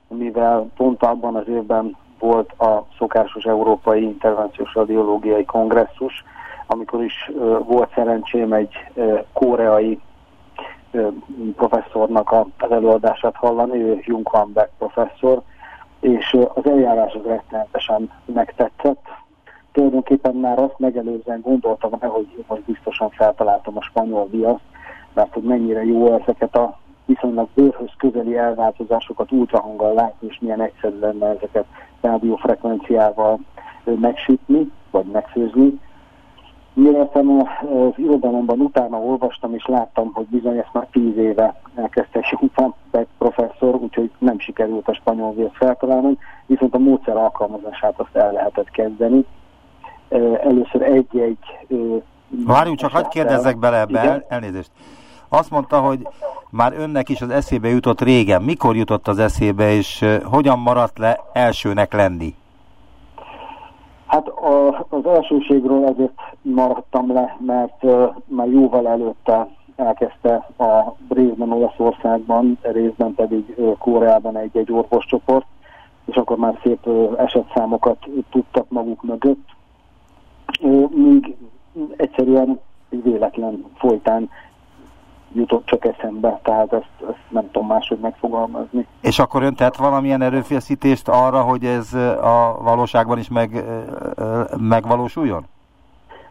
[0.08, 6.24] mivel pont abban az évben volt a szokásos Európai Intervenciós Radiológiai Kongresszus,
[6.66, 7.30] amikor is
[7.66, 8.72] volt szerencsém egy
[9.32, 10.00] koreai
[11.56, 15.42] professzornak az előadását hallani, ő Jung Beck professzor,
[16.00, 19.06] és az eljárás az rettenetesen megtetszett.
[19.72, 24.64] Tulajdonképpen már azt megelőzően gondoltam hogy most biztosan feltaláltam a spanyol viaszt,
[25.14, 30.98] mert hogy mennyire jó ezeket a viszonylag bőrhöz közeli elváltozásokat ultrahanggal látni, és milyen egyszerű
[30.98, 31.64] lenne ezeket
[32.00, 33.38] rádiófrekvenciával
[33.84, 35.80] megsütni, vagy megfőzni.
[36.72, 42.72] Mire az irodalomban utána olvastam, és láttam, hogy bizony ezt már tíz éve elkezdte Schumann
[43.18, 48.70] professzor, úgyhogy nem sikerült a spanyol vért feltalálni, viszont a módszer alkalmazását azt el lehetett
[48.70, 49.24] kezdeni.
[50.42, 51.38] Először egy-egy...
[52.46, 54.70] Várjunk csak, hagyd kérdezzek bele ebbe, el, elnézést.
[55.28, 56.08] Azt mondta, hogy
[56.50, 58.42] már önnek is az eszébe jutott régen.
[58.42, 62.34] Mikor jutott az eszébe, és hogyan maradt le elsőnek lenni?
[64.08, 71.52] Hát a, az elsőségről azért maradtam le, mert uh, már jóval előtte elkezdte a részben
[71.52, 75.46] Olaszországban, részben pedig uh, Koreában egy-egy orvoscsoport,
[76.04, 77.98] és akkor már szép uh, esetszámokat
[78.30, 79.56] tudtak maguk mögött.
[80.90, 81.36] Míg
[81.96, 84.30] egyszerűen egy véletlen folytán
[85.32, 88.86] jutott csak eszembe, tehát ezt, ezt nem tudom máshogy megfogalmazni.
[89.00, 93.64] És akkor ön tett valamilyen erőfeszítést arra, hogy ez a valóságban is meg,
[94.56, 95.46] megvalósuljon?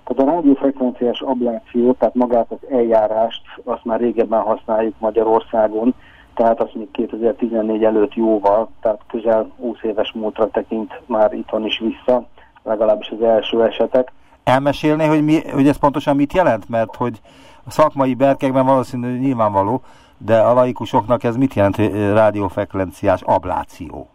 [0.03, 5.93] Tehát a rádiófrekvenciás abláció, tehát magát az eljárást, azt már régebben használjuk Magyarországon,
[6.33, 11.79] tehát azt még 2014 előtt jóval, tehát közel 20 éves múltra tekint már itthon is
[11.79, 12.27] vissza,
[12.63, 14.11] legalábbis az első esetek.
[14.47, 16.69] Elmesélné, hogy, mi, hogy ez pontosan mit jelent?
[16.69, 17.19] Mert hogy
[17.65, 19.81] a szakmai berkekben valószínűleg nyilvánvaló,
[20.17, 21.77] de a laikusoknak ez mit jelent
[22.13, 24.07] rádiófrekvenciás abláció?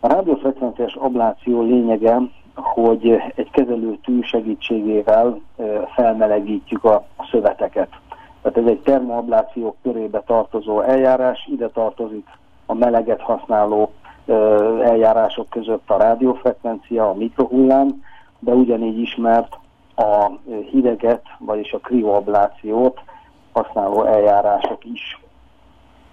[0.00, 2.20] A rádiófrekvenciás abláció lényege,
[2.54, 5.40] hogy egy kezelőtű segítségével
[5.94, 7.88] felmelegítjük a, szöveteket.
[8.42, 12.26] Tehát ez egy termoabláció körébe tartozó eljárás, ide tartozik
[12.66, 13.92] a meleget használó
[14.82, 18.02] eljárások között a rádiófrekvencia, a mikrohullám,
[18.40, 19.58] de ugyanígy ismert
[19.96, 20.30] a
[20.70, 23.00] hideget, vagyis a krioablációt
[23.52, 25.20] használó eljárások is.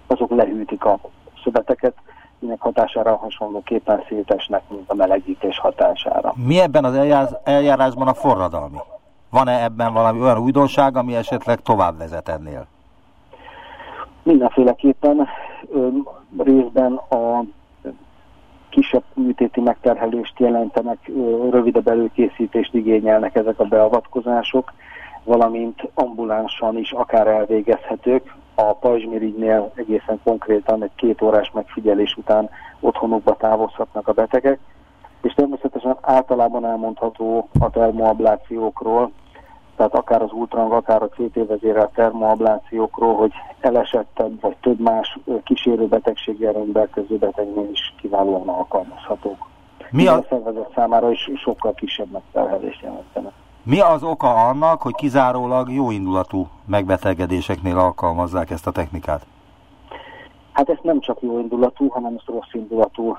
[0.06, 0.98] Azok lehűtik a
[1.44, 1.94] szöveteket,
[2.38, 6.32] minek hatására hasonlóképpen szétesnek, mint a melegítés hatására.
[6.46, 8.78] Mi ebben az eljárásban a forradalmi?
[9.30, 12.66] Van-e ebben valami olyan újdonság, ami esetleg tovább vezet ennél?
[14.22, 15.28] Mindenféleképpen
[15.72, 15.88] ö,
[16.38, 17.44] részben a
[18.68, 21.10] kisebb műtéti megterhelést jelentenek,
[21.50, 24.72] rövidebb előkészítést igényelnek ezek a beavatkozások,
[25.24, 28.34] valamint ambulánsan is akár elvégezhetők.
[28.54, 32.50] A pajzsmirigynél egészen konkrétan egy két órás megfigyelés után
[32.80, 34.58] otthonukba távozhatnak a betegek
[35.22, 39.10] és természetesen általában elmondható a termoablációkról,
[39.78, 45.86] tehát akár az ultrang, akár a CT vezérelt termoablációkról, hogy elesettebb vagy több más kísérő
[45.86, 49.46] betegséggel rendelkező betegnél is kiválóan alkalmazhatók.
[49.90, 50.16] Mi a...
[50.16, 53.32] a szervezet számára is sokkal kisebb megterhelést jelentenek.
[53.62, 59.26] Mi az oka annak, hogy kizárólag jóindulatú megbetegedéseknél alkalmazzák ezt a technikát?
[60.52, 63.16] Hát ezt nem csak jó indulatú, hanem ezt rossz indulatú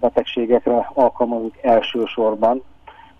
[0.00, 2.62] betegségekre alkalmazunk elsősorban.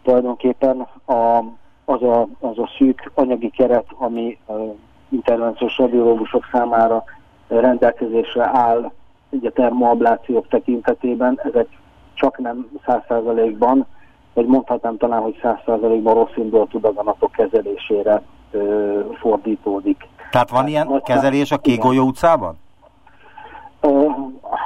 [0.03, 1.43] Tulajdonképpen a,
[1.85, 4.65] az, a, az a szűk anyagi keret, ami ö,
[5.09, 7.05] intervenciós radiológusok számára
[7.49, 8.93] rendelkezésre áll,
[9.31, 11.67] ugye termoablációk tekintetében, ezek
[12.15, 13.87] csak nem száz százalékban,
[14.33, 20.09] vagy mondhatnám talán, hogy száz százalékban rossz indulatú daganatok kezelésére ö, fordítódik.
[20.31, 22.63] Tehát van ilyen kezelés a Kégolyó utcában?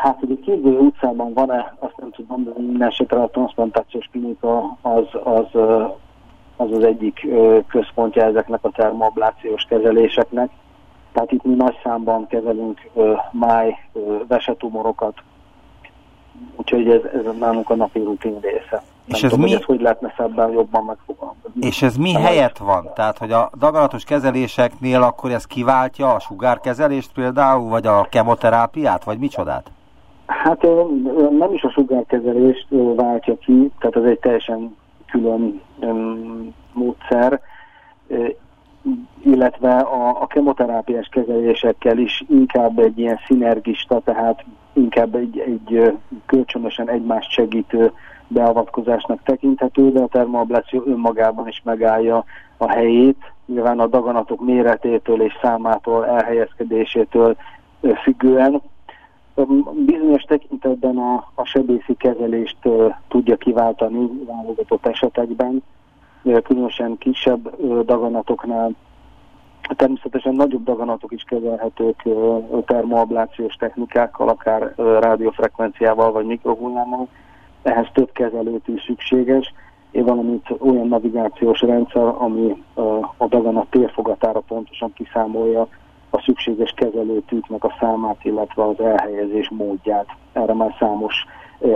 [0.03, 4.77] Hát, hogy a Képző utcában van-e, azt nem tudom, de minden esetre a transplantációs klinika
[4.83, 5.61] az az,
[6.59, 7.27] az, az egyik
[7.69, 10.51] központja ezeknek a termoablációs kezeléseknek.
[11.13, 12.81] Tehát itt mi nagy számban kezelünk
[13.33, 13.75] máj,
[14.29, 15.15] vesetumorokat,
[16.57, 18.83] úgyhogy ez, ez nálunk a napi rutin része.
[19.05, 19.53] És ez tudom, mi...
[19.53, 21.67] hogy hogy lehetne szebben jobban megfogalmazni.
[21.67, 22.91] És ez mi helyet van?
[22.95, 29.19] Tehát, hogy a daganatos kezeléseknél akkor ez kiváltja a sugárkezelést például, vagy a kemoterápiát, vagy
[29.19, 29.71] micsodát?
[30.27, 30.63] Hát
[31.39, 32.67] nem is a sugárkezelést
[32.97, 34.77] váltja ki, tehát ez egy teljesen
[35.11, 35.61] külön
[36.73, 37.41] módszer,
[39.23, 45.93] illetve a, a kemoterápiás kezelésekkel is inkább egy ilyen szinergista, tehát inkább egy, egy
[46.27, 47.93] kölcsönösen egymást segítő
[48.29, 52.25] beavatkozásnak tekinthető, de a termoabláció önmagában is megállja
[52.57, 57.37] a helyét, nyilván a daganatok méretétől és számától, elhelyezkedésétől
[58.03, 58.63] függően.
[59.87, 62.59] Bizonyos tekintetben a, a sebészi kezelést
[63.09, 65.63] tudja kiváltani válogatott esetekben,
[66.43, 68.71] különösen kisebb daganatoknál.
[69.77, 72.03] Természetesen nagyobb daganatok is kezelhetők
[72.67, 77.09] termoablációs technikákkal, akár rádiófrekvenciával vagy mikrohullámmal
[77.63, 79.55] ehhez több kezelőt is szükséges,
[79.93, 82.63] valamint olyan navigációs rendszer, ami
[83.17, 85.69] a daganat térfogatára pontosan kiszámolja
[86.11, 90.07] a szükséges kezelőtűknek a számát, illetve az elhelyezés módját.
[90.33, 91.15] Erre már számos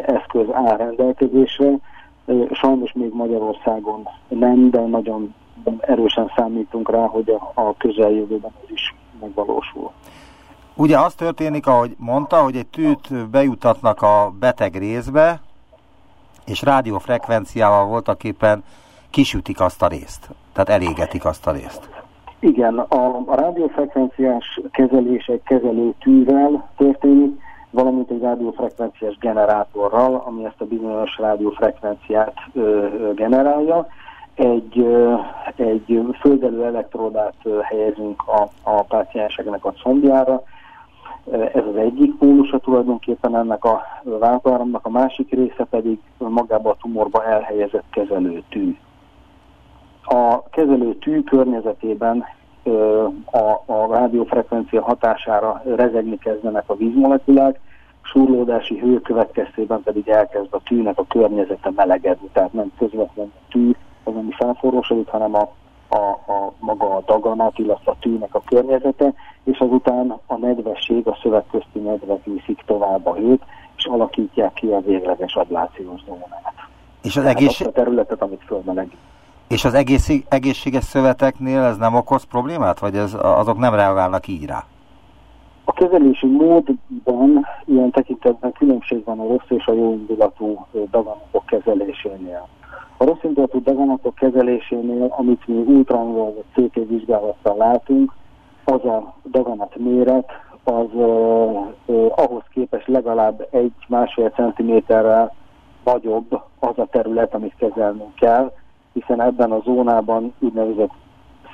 [0.06, 1.70] eszköz áll rendelkezésre.
[2.50, 5.34] Sajnos még Magyarországon nem, de nagyon
[5.80, 9.90] erősen számítunk rá, hogy a, közeljövőben ez is megvalósul.
[10.74, 15.40] Ugye az történik, ahogy mondta, hogy egy tűt bejutatnak a beteg részbe,
[16.46, 18.64] és rádiófrekvenciával voltak éppen
[19.10, 22.01] kisütik azt a részt, tehát elégetik azt a részt.
[22.44, 30.60] Igen, a, a rádiófrekvenciás kezelés egy kezelő tűvel történik, valamint egy rádiófrekvenciás generátorral, ami ezt
[30.60, 33.86] a bizonyos rádiófrekvenciát ö, generálja.
[34.34, 35.14] Egy, ö,
[35.56, 40.42] egy földelő elektródát ö, helyezünk a, a pácienseknek a combjára,
[41.30, 47.24] ez az egyik pólusa tulajdonképpen ennek a vázáramnak, a másik része pedig magába a tumorba
[47.24, 48.76] elhelyezett kezelőtű.
[50.02, 52.24] A kezelőtű környezetében
[53.24, 57.60] a, a rádiófrekvencia hatására rezegni kezdenek a vízmolekulák,
[58.02, 63.70] surlódási hő következtében pedig elkezd a tűnek a környezete melegedni, tehát nem közvetlenül a tű
[64.04, 65.50] az, ami felforrósodik, hanem a,
[65.88, 69.12] a, a maga a daganat, illetve a tűnek a környezete,
[69.44, 73.42] és azután a nedvesség, a szövetközti nedvek viszik tovább a hőt,
[73.76, 76.54] és alakítják ki a végleges ablációs zónát.
[77.02, 77.66] És az egészség...
[77.66, 78.98] a területet, amit fölmelegít.
[79.52, 84.46] És az egészség, egészséges szöveteknél ez nem okoz problémát, vagy ez, azok nem reagálnak így
[84.46, 84.64] rá?
[85.64, 92.48] A kezelési módban ilyen tekintetben különbség van a rossz és a jó indulatú daganatok kezelésénél.
[92.96, 98.12] A rossz indulatú daganatok kezelésénél, amit mi ultrahangol vagy CT vizsgálattal látunk,
[98.64, 100.30] az a daganat méret,
[100.64, 101.06] az uh,
[101.86, 105.34] uh, ahhoz képest legalább egy másfél centiméterrel
[105.84, 108.52] nagyobb az a terület, amit kezelnünk kell,
[108.92, 110.90] hiszen ebben a zónában úgynevezett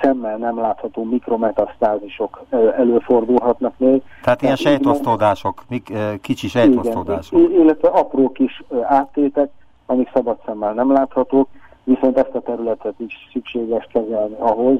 [0.00, 2.44] szemmel nem látható mikrometasztázisok
[2.76, 4.02] előfordulhatnak még.
[4.22, 5.64] Tehát ilyen sejtosztódások,
[6.20, 7.38] kicsi sejtosztódások.
[7.38, 9.50] Igen, illetve apró kis áttétek,
[9.86, 11.48] amik szabad szemmel nem láthatók,
[11.84, 14.78] viszont ezt a területet is szükséges kezelni ahhoz,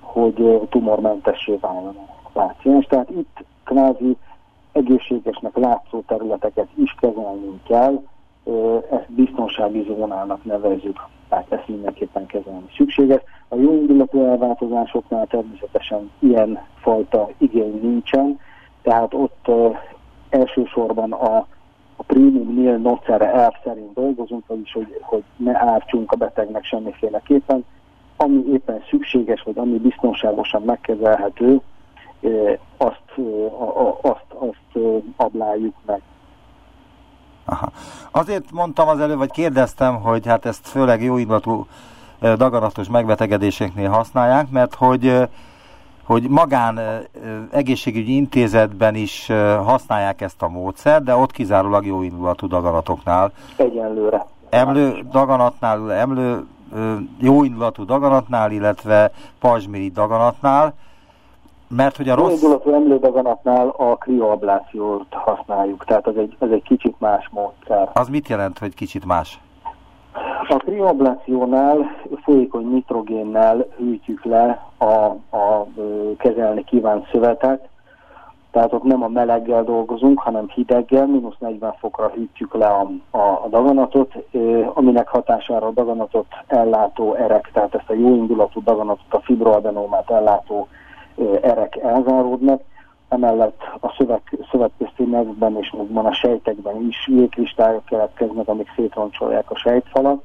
[0.00, 2.86] hogy tumormentessé váljon a páciens.
[2.86, 4.16] Tehát itt kvázi
[4.72, 8.02] egészségesnek látszó területeket is kezelnünk kell,
[8.90, 11.00] ezt biztonsági zónának nevezzük,
[11.32, 13.20] tehát ezt mindenképpen kezelni szükséges.
[13.48, 18.38] A jó indulatú elváltozásoknál természetesen ilyen fajta igény nincsen,
[18.82, 19.76] tehát ott uh,
[20.30, 21.36] elsősorban a,
[21.96, 27.64] a premium nil nocere elv szerint dolgozunk, vagyis hogy, hogy ne ártsunk a betegnek semmiféleképpen,
[28.16, 31.60] ami éppen szükséges, vagy ami biztonságosan megkezelhető,
[32.76, 33.02] azt,
[34.00, 34.84] azt, azt
[35.16, 36.02] abláljuk meg.
[37.52, 37.70] Aha.
[38.10, 41.66] Azért mondtam az előbb, vagy kérdeztem, hogy hát ezt főleg jó indulatú
[42.20, 45.28] daganatos megbetegedéseknél használják, mert hogy
[46.04, 46.80] hogy magán
[47.50, 49.26] egészségügyi intézetben is
[49.64, 53.32] használják ezt a módszert, de ott kizárólag jó indulatú daganatoknál.
[53.56, 54.26] Egyenlőre.
[54.50, 56.46] Emlő daganatnál, emlő
[57.18, 59.10] jó indulatú daganatnál, illetve
[59.40, 60.74] pajzsmiri daganatnál,
[61.76, 62.32] mert hogy a rossz...
[62.32, 67.90] Indulatú emlődaganatnál a krioablációt használjuk, tehát az egy, ez egy kicsit más módszer.
[67.92, 69.40] Az mit jelent, hogy kicsit más?
[70.48, 74.94] A krioablációnál folyékony nitrogénnel hűtjük le a,
[75.36, 75.66] a
[76.18, 77.68] kezelni kívánt szövetet,
[78.50, 83.18] tehát ott nem a meleggel dolgozunk, hanem hideggel, mínusz 40 fokra hűtjük le a, a,
[83.18, 84.12] a daganatot,
[84.74, 90.68] aminek hatására a daganatot ellátó erek, tehát ezt a jóindulatú daganatot, a fibroadenómát ellátó
[91.42, 92.62] erek elzáródnak,
[93.08, 99.56] emellett a szöveg, szövegközti nevben és magban a sejtekben is jégkristályok keletkeznek, amik szétroncsolják a
[99.56, 100.22] sejtfalat,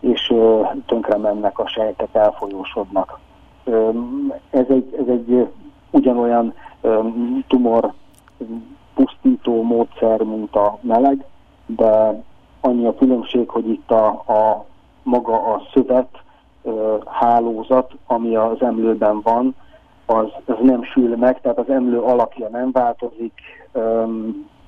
[0.00, 0.34] és
[0.86, 3.18] tönkre mennek a sejtek, elfolyósodnak.
[4.50, 5.48] Ez egy, ez egy
[5.90, 6.54] ugyanolyan
[7.46, 7.92] tumor
[8.94, 11.24] pusztító módszer, mint a meleg,
[11.66, 12.22] de
[12.60, 14.64] annyi a különbség, hogy itt a, a
[15.02, 16.22] maga a szövet
[17.06, 19.54] hálózat, ami az emlőben van,
[20.12, 23.32] az, az nem sül meg, tehát az emlő alakja nem változik,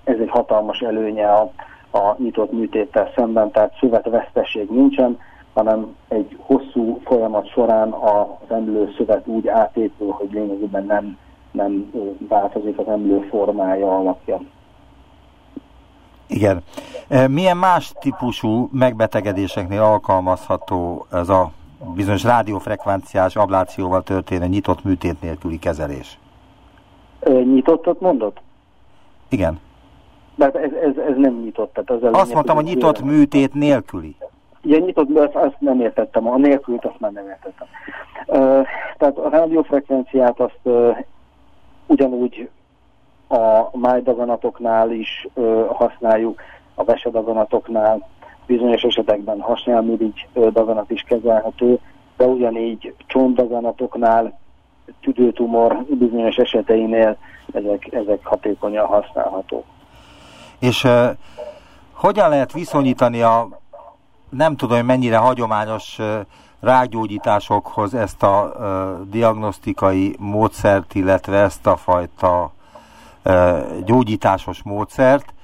[0.04, 1.50] ez egy hatalmas előnye a,
[1.90, 5.18] a nyitott műtéttel szemben, tehát szövetveszteség nincsen,
[5.54, 11.18] hanem egy hosszú folyamat során az emlő szövet úgy átépül, hogy lényegében nem,
[11.50, 11.92] nem
[12.28, 14.40] változik az emlő formája, alakja.
[16.26, 16.62] Igen.
[17.28, 21.50] Milyen más típusú megbetegedéseknél alkalmazható ez a
[21.94, 26.18] bizonyos rádiófrekvenciás ablációval történő nyitott műtét nélküli kezelés.
[27.26, 28.32] Nyitottat mondod?
[29.28, 29.60] Igen.
[30.34, 31.72] De ez, ez, ez nem nyitott.
[31.72, 33.14] Tehát az Azt mondtam, hogy nyitott kérem.
[33.14, 34.16] műtét nélküli.
[34.60, 37.66] Igen, nyitott, azt, azt nem értettem, a nélkült azt már nem értettem.
[38.26, 38.66] Uh,
[38.98, 40.96] tehát a rádiófrekvenciát azt uh,
[41.86, 42.48] ugyanúgy
[43.28, 46.40] a májdaganatoknál is uh, használjuk,
[46.74, 48.08] a vesedaganatoknál,
[48.46, 51.78] bizonyos esetekben hasnyálmirigy daganat is kezelhető,
[52.16, 54.38] de ugyanígy csontdaganatoknál,
[55.00, 57.16] tüdőtumor bizonyos eseteinél
[57.52, 59.64] ezek, ezek hatékonyan használhatók.
[60.58, 61.08] És uh,
[61.92, 63.48] hogyan lehet viszonyítani a
[64.28, 66.06] nem tudom, hogy mennyire hagyományos uh,
[66.60, 72.52] rágyógyításokhoz ezt a uh, diagnosztikai módszert, illetve ezt a fajta
[73.84, 75.34] gyógyításos módszert,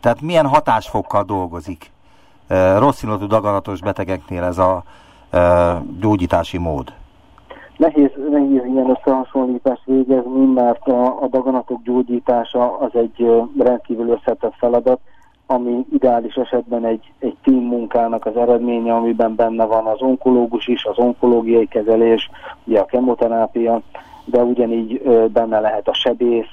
[0.00, 1.90] tehát milyen hatásfokkal dolgozik?
[2.78, 4.82] Rossz indulatú daganatos betegeknél ez a
[6.00, 6.92] gyógyítási mód?
[7.76, 15.00] Nehéz, nehéz ilyen összehasonlítást végezni, mert a, a daganatok gyógyítása az egy rendkívül összetett feladat.
[15.50, 20.84] ami ideális esetben egy, egy team munkának az eredménye, amiben benne van az onkológus is,
[20.84, 22.30] az onkológiai kezelés,
[22.64, 23.80] ugye a kemoterápia,
[24.30, 25.02] de ugyanígy
[25.32, 26.46] benne lehet a sebész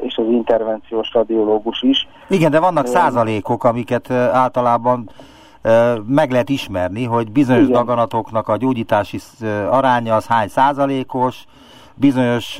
[0.00, 2.08] és az intervenciós radiológus is.
[2.28, 5.10] Igen, de vannak százalékok, amiket általában
[6.06, 7.74] meg lehet ismerni, hogy bizonyos Igen.
[7.74, 9.18] daganatoknak a gyógyítási
[9.70, 11.44] aránya az hány százalékos,
[11.94, 12.58] bizonyos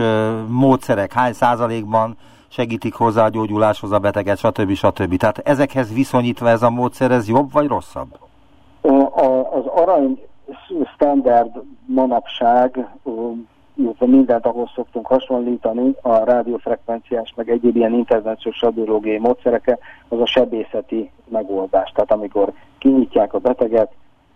[0.48, 2.16] módszerek hány százalékban
[2.48, 4.72] segítik hozzá a gyógyuláshoz a beteget, stb.
[4.72, 5.16] stb.
[5.16, 8.18] Tehát ezekhez viszonyítva ez a módszer, ez jobb vagy rosszabb?
[9.52, 10.20] Az arany
[10.94, 11.50] standard
[11.86, 12.86] manapság
[13.76, 20.26] illetve mindent ahhoz szoktunk hasonlítani, a rádiófrekvenciás, meg egyéb ilyen intervenciós radiológiai módszereke, az a
[20.26, 21.90] sebészeti megoldás.
[21.90, 23.92] Tehát amikor kinyitják a beteget,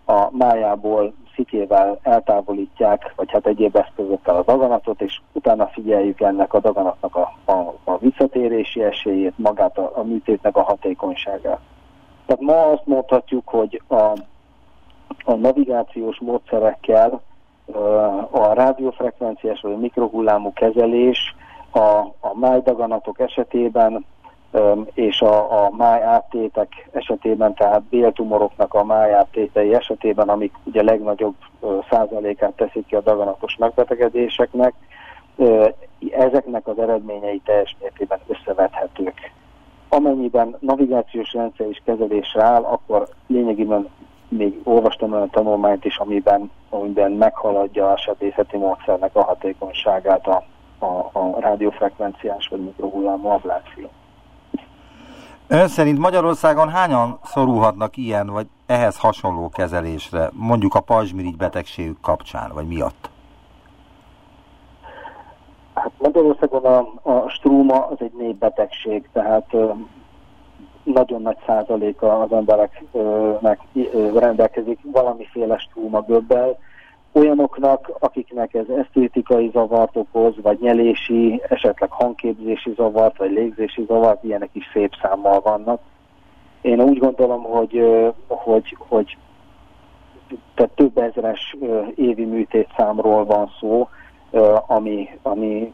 [0.06, 6.60] a májából szikével eltávolítják, vagy hát egyéb eszközökkel a daganatot, és utána figyeljük ennek a
[6.60, 11.60] daganatnak a, a, a visszatérési esélyét, magát a, a műtétnek a hatékonyságát.
[12.26, 13.94] Tehát ma azt mondhatjuk, hogy a,
[15.24, 17.20] a navigációs módszerekkel
[18.30, 21.34] a rádiófrekvenciás vagy a mikrohullámú kezelés
[21.70, 21.78] a,
[22.20, 24.04] a májdaganatok esetében
[24.94, 31.34] és a, a máj áttétek esetében, tehát béltumoroknak a máj áttétei esetében, amik ugye legnagyobb
[31.90, 34.74] százalékát teszik ki a daganatos megbetegedéseknek,
[36.10, 39.32] ezeknek az eredményei teljes mértékben összevethetők.
[39.88, 43.88] Amennyiben navigációs rendszer is kezelésre áll, akkor lényegében
[44.30, 50.44] még olvastam olyan tanulmányt is, amiben, amiben meghaladja a sebészeti módszernek a hatékonyságát a,
[50.78, 53.90] a, a rádiófrekvenciás vagy mikrohullámú abláció.
[55.46, 62.50] Ön szerint Magyarországon hányan szorulhatnak ilyen vagy ehhez hasonló kezelésre, mondjuk a pajzsmirigy betegségük kapcsán,
[62.54, 63.10] vagy miatt?
[65.74, 69.56] Hát Magyarországon a, a strúma az egy népbetegség, tehát
[70.82, 73.60] nagyon nagy százaléka az embereknek
[74.14, 76.58] rendelkezik valamiféle strúma göbbel.
[77.12, 84.50] Olyanoknak, akiknek ez esztétikai zavart okoz, vagy nyelési, esetleg hangképzési zavart, vagy légzési zavart, ilyenek
[84.52, 85.80] is szép számmal vannak.
[86.60, 87.82] Én úgy gondolom, hogy,
[88.26, 89.16] hogy, hogy
[90.54, 91.56] tehát több ezres
[91.94, 93.88] évi műtétszámról van szó,
[94.66, 95.72] ami, ami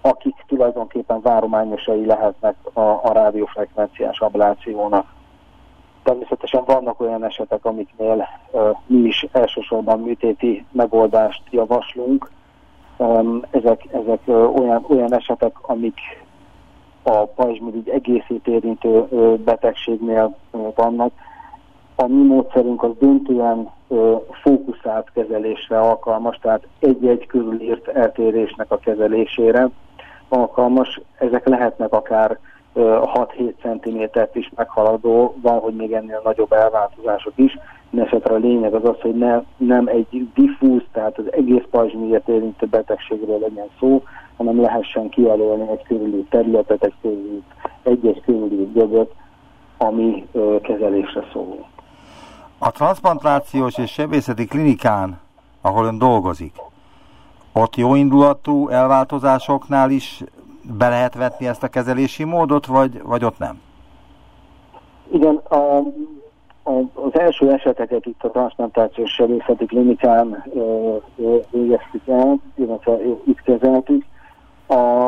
[0.00, 5.06] akik tulajdonképpen várományosai lehetnek a, a rádiófrekvenciás ablációnak.
[6.02, 12.30] Természetesen vannak olyan esetek, amiknél uh, mi is elsősorban műtéti megoldást javaslunk.
[12.96, 15.98] Um, ezek ezek uh, olyan, olyan esetek, amik
[17.02, 21.12] a pajzsmirigy egészét érintő uh, betegségnél uh, vannak.
[21.94, 29.68] A mi módszerünk az döntően uh, fókuszált kezelésre alkalmas, tehát egy-egy körülírt eltérésnek a kezelésére
[30.32, 32.38] alkalmas, ezek lehetnek akár
[32.74, 37.58] 6-7 cm-t is meghaladó, van, hogy még ennél nagyobb elváltozások is.
[37.90, 42.66] Mindenesetre a lényeg az az, hogy ne, nem egy diffúz, tehát az egész pajzsmirigyet érintő
[42.66, 44.02] betegségről legyen szó,
[44.36, 47.42] hanem lehessen kijelölni egy körüli területet, egy körüli,
[47.82, 49.12] egy-egy körüli göböt,
[49.78, 51.68] ami ö, kezelésre szól.
[52.58, 55.20] A transplantációs és sebészeti klinikán,
[55.60, 56.52] ahol ön dolgozik,
[57.52, 60.24] ott jó indulatú elváltozásoknál is
[60.78, 63.60] be lehet vetni ezt a kezelési módot, vagy, vagy ott nem?
[65.12, 65.76] Igen, a,
[66.62, 70.44] a, az első eseteket itt a transplantációs sebészeti klinikán
[71.50, 74.04] végeztük el, illetve itt kezeltük.
[74.66, 75.06] A,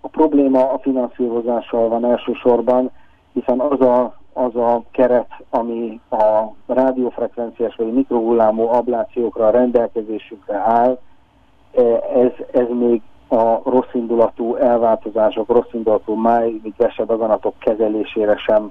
[0.00, 2.90] a probléma a finanszírozással van elsősorban,
[3.32, 10.98] hiszen az a, az a keret, ami a rádiófrekvenciás vagy mikrohullámú ablációkra rendelkezésünkre áll,
[12.14, 18.70] ez, ez még a rosszindulatú elváltozások, rosszindulatú máj, vagy vesedaganatok kezelésére sem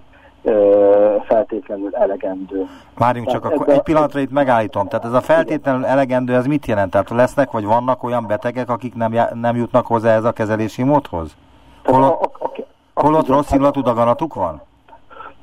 [1.27, 2.65] feltétlenül elegendő.
[2.97, 4.87] Várjunk csak, akkor egy pillanatra itt megállítom.
[4.87, 6.91] Tehát ez a feltétlenül elegendő, ez mit jelent?
[6.91, 11.35] Tehát lesznek, vagy vannak olyan betegek, akik nem, nem jutnak hozzá ez a kezelési módhoz?
[11.83, 14.61] Holott, holott rossz illatú daganatuk van?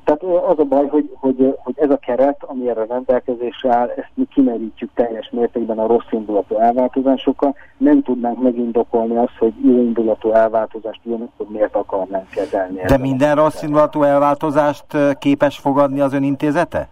[0.05, 4.11] Tehát az a baj, hogy, hogy, hogy ez a keret, ami erre rendelkezésre áll, ezt
[4.13, 7.55] mi kimerítjük teljes mértékben a rossz indulatú elváltozásokkal.
[7.77, 12.81] Nem tudnánk megindokolni azt, hogy jó indulatú elváltozást ugyanakkor miért akarnánk kezelni.
[12.87, 14.85] De minden rossz indulatú elváltozást
[15.19, 16.87] képes fogadni az ön intézete?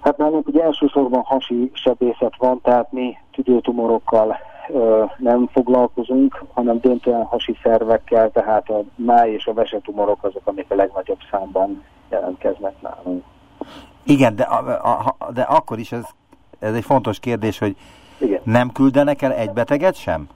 [0.00, 4.36] Hát nálunk ugye elsősorban hasi sebészet van, tehát mi tüdőtumorokkal
[5.18, 10.74] nem foglalkozunk, hanem döntően hasi szervekkel, tehát a máj és a vesetumorok azok, amik a
[10.74, 13.24] legnagyobb számban jelentkeznek nálunk.
[14.02, 16.04] Igen, de, a, a, de akkor is ez,
[16.58, 17.76] ez egy fontos kérdés, hogy
[18.20, 18.40] Igen.
[18.44, 20.28] nem küldenek el egy beteget sem?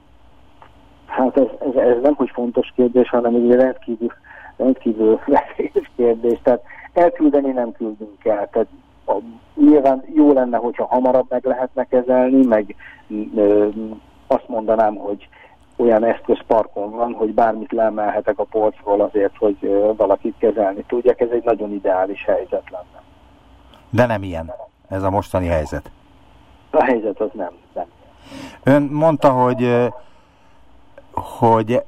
[1.06, 4.12] Hát ez, ez, ez nem hogy fontos kérdés, hanem egy rendkívül,
[4.56, 6.38] rendkívül veszélyes kérdés.
[6.42, 6.62] Tehát
[6.92, 8.48] elküldeni nem küldünk el.
[8.52, 8.68] Tehát
[9.06, 9.14] a,
[9.54, 12.74] nyilván jó lenne, hogyha hamarabb meg lehetne kezelni, meg
[13.34, 13.68] ö,
[14.26, 15.28] azt mondanám, hogy
[15.76, 19.58] olyan eszközparkon van, hogy bármit leemelhetek a polcról azért, hogy
[19.96, 21.20] valakit kezelni tudjak.
[21.20, 23.02] Ez egy nagyon ideális helyzet lenne.
[23.90, 24.52] De nem ilyen
[24.88, 25.90] ez a mostani helyzet.
[26.70, 27.52] A helyzet az nem.
[27.72, 27.86] nem.
[28.62, 29.92] Ön mondta, hogy
[31.38, 31.82] hogy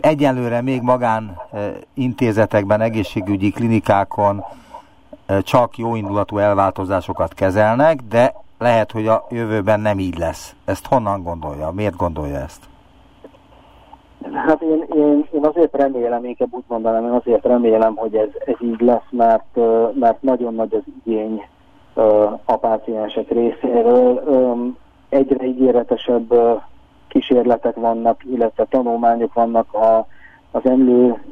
[0.00, 1.40] egyelőre még magán
[1.94, 4.44] intézetekben, egészségügyi klinikákon
[5.40, 10.54] csak jóindulatú elváltozásokat kezelnek, de lehet, hogy a jövőben nem így lesz.
[10.64, 11.70] Ezt honnan gondolja?
[11.70, 12.68] Miért gondolja ezt?
[14.32, 18.54] Hát én, én, én azért remélem, inkább úgy mondanám, én azért remélem, hogy ez, ez
[18.60, 19.58] így lesz, mert,
[19.94, 21.46] mert nagyon nagy az igény
[22.44, 24.22] a páciensek részéről.
[25.08, 26.34] Egyre ígéretesebb
[27.08, 30.06] kísérletek vannak, illetve tanulmányok vannak a,
[30.50, 31.22] az emlő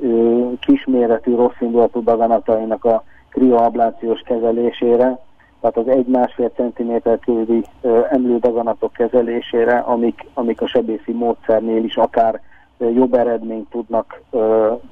[0.61, 5.19] kisméretű rosszindulatú daganatainak a krioablációs kezelésére,
[5.61, 7.65] tehát az egy-másfél centiméter körüli
[8.11, 12.41] emlődaganatok kezelésére, amik, amik a sebészi módszernél is akár
[12.79, 14.21] jobb eredményt tudnak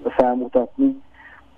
[0.04, 1.02] felmutatni.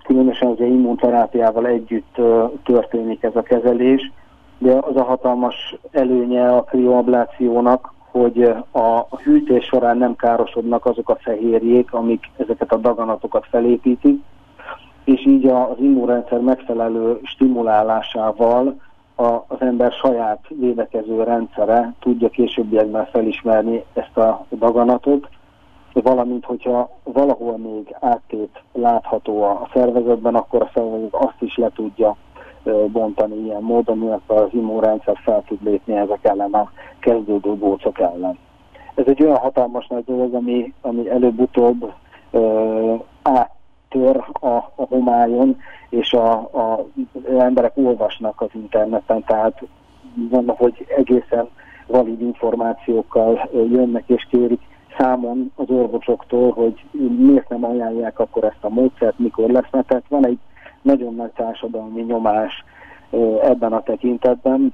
[0.03, 2.15] Különösen az immunterápiával együtt
[2.63, 4.11] történik ez a kezelés,
[4.57, 11.17] de az a hatalmas előnye a krioablációnak, hogy a hűtés során nem károsodnak azok a
[11.21, 14.23] fehérjék, amik ezeket a daganatokat felépítik,
[15.03, 18.75] és így az immunrendszer megfelelő stimulálásával
[19.21, 25.29] a, az ember saját védekező rendszere tudja későbbiekben felismerni ezt a daganatot,
[25.93, 32.15] valamint hogyha valahol még áttét látható a szervezetben, akkor a szervezet azt is le tudja
[32.87, 38.37] bontani ilyen módon, illetve az immunrendszer fel tud lépni ezek ellen a kezdődő gócok ellen.
[38.95, 41.93] Ez egy olyan hatalmas nagy dolog, ami, ami előbb-utóbb
[43.91, 45.57] áttör a, a homályon,
[45.89, 49.61] és a, a, az emberek olvasnak az interneten, tehát
[50.29, 51.47] van, hogy egészen
[51.87, 54.61] valid információkkal jönnek és kérik
[54.97, 56.85] számon az orvosoktól, hogy
[57.17, 60.37] miért nem ajánlják akkor ezt a módszert, mikor lesz, mert tehát van egy
[60.81, 62.63] nagyon nagy társadalmi nyomás
[63.41, 64.73] ebben a tekintetben,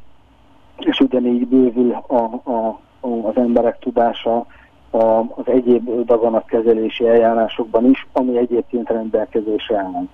[0.77, 4.45] és ugyanígy bővül a, a, az emberek tudása
[4.89, 10.07] a, az egyéb daganatkezelési eljárásokban is, ami egyébként rendelkezésre áll.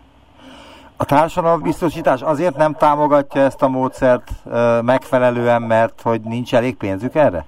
[0.97, 4.31] A társadalombiztosítás azért nem támogatja ezt a módszert
[4.81, 7.45] megfelelően, mert hogy nincs elég pénzük erre?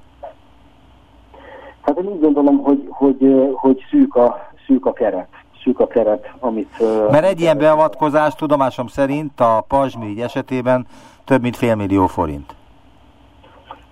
[1.81, 5.27] Hát én úgy gondolom, hogy, hogy, hogy szűk, a, szűk a keret
[5.65, 6.69] szűk a keret, amit...
[7.11, 10.87] Mert egy ilyen beavatkozás tudomásom szerint a Pazsmirigy esetében
[11.23, 12.55] több mint fél millió forint.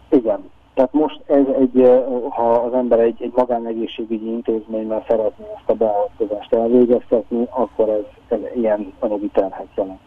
[0.09, 0.51] Igen.
[0.74, 6.53] Tehát most ez egy, ha az ember egy, egy magánegészségügyi intézményben szeretné ezt a beavatkozást
[6.53, 9.99] elvégeztetni, akkor ez, ez ilyen anyagi terhet jelent.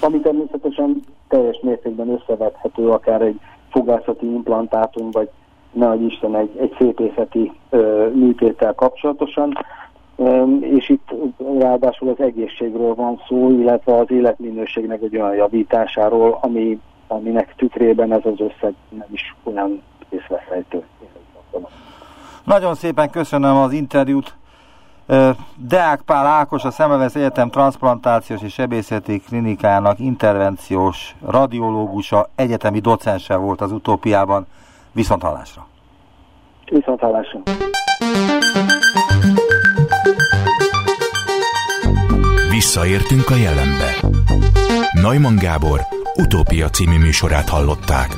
[0.00, 3.40] Ami természetesen teljes mértékben összevethető akár egy
[3.70, 5.28] fogászati implantátum, vagy
[5.72, 9.52] nehogy Isten egy, egy szépészeti ö, műtéttel kapcsolatosan,
[10.60, 11.14] és itt
[11.58, 18.24] ráadásul az egészségről van szó, illetve az életminőségnek egy olyan javításáról, ami, aminek tükrében ez
[18.24, 20.84] az összeg nem is olyan észveszejtő.
[22.44, 24.34] Nagyon szépen köszönöm az interjút.
[25.56, 33.60] Deák Pál Ákos, a Szemevesz Egyetem transplantációs és sebészeti klinikának intervenciós radiológusa, egyetemi docense volt
[33.60, 34.46] az utópiában.
[34.92, 35.66] Viszont hallásra!
[36.70, 37.40] Viszont hallásra!
[42.50, 44.08] Visszaértünk a jelenbe.
[45.02, 45.80] Neumann Gábor
[46.16, 48.16] utópia című műsorát hallották.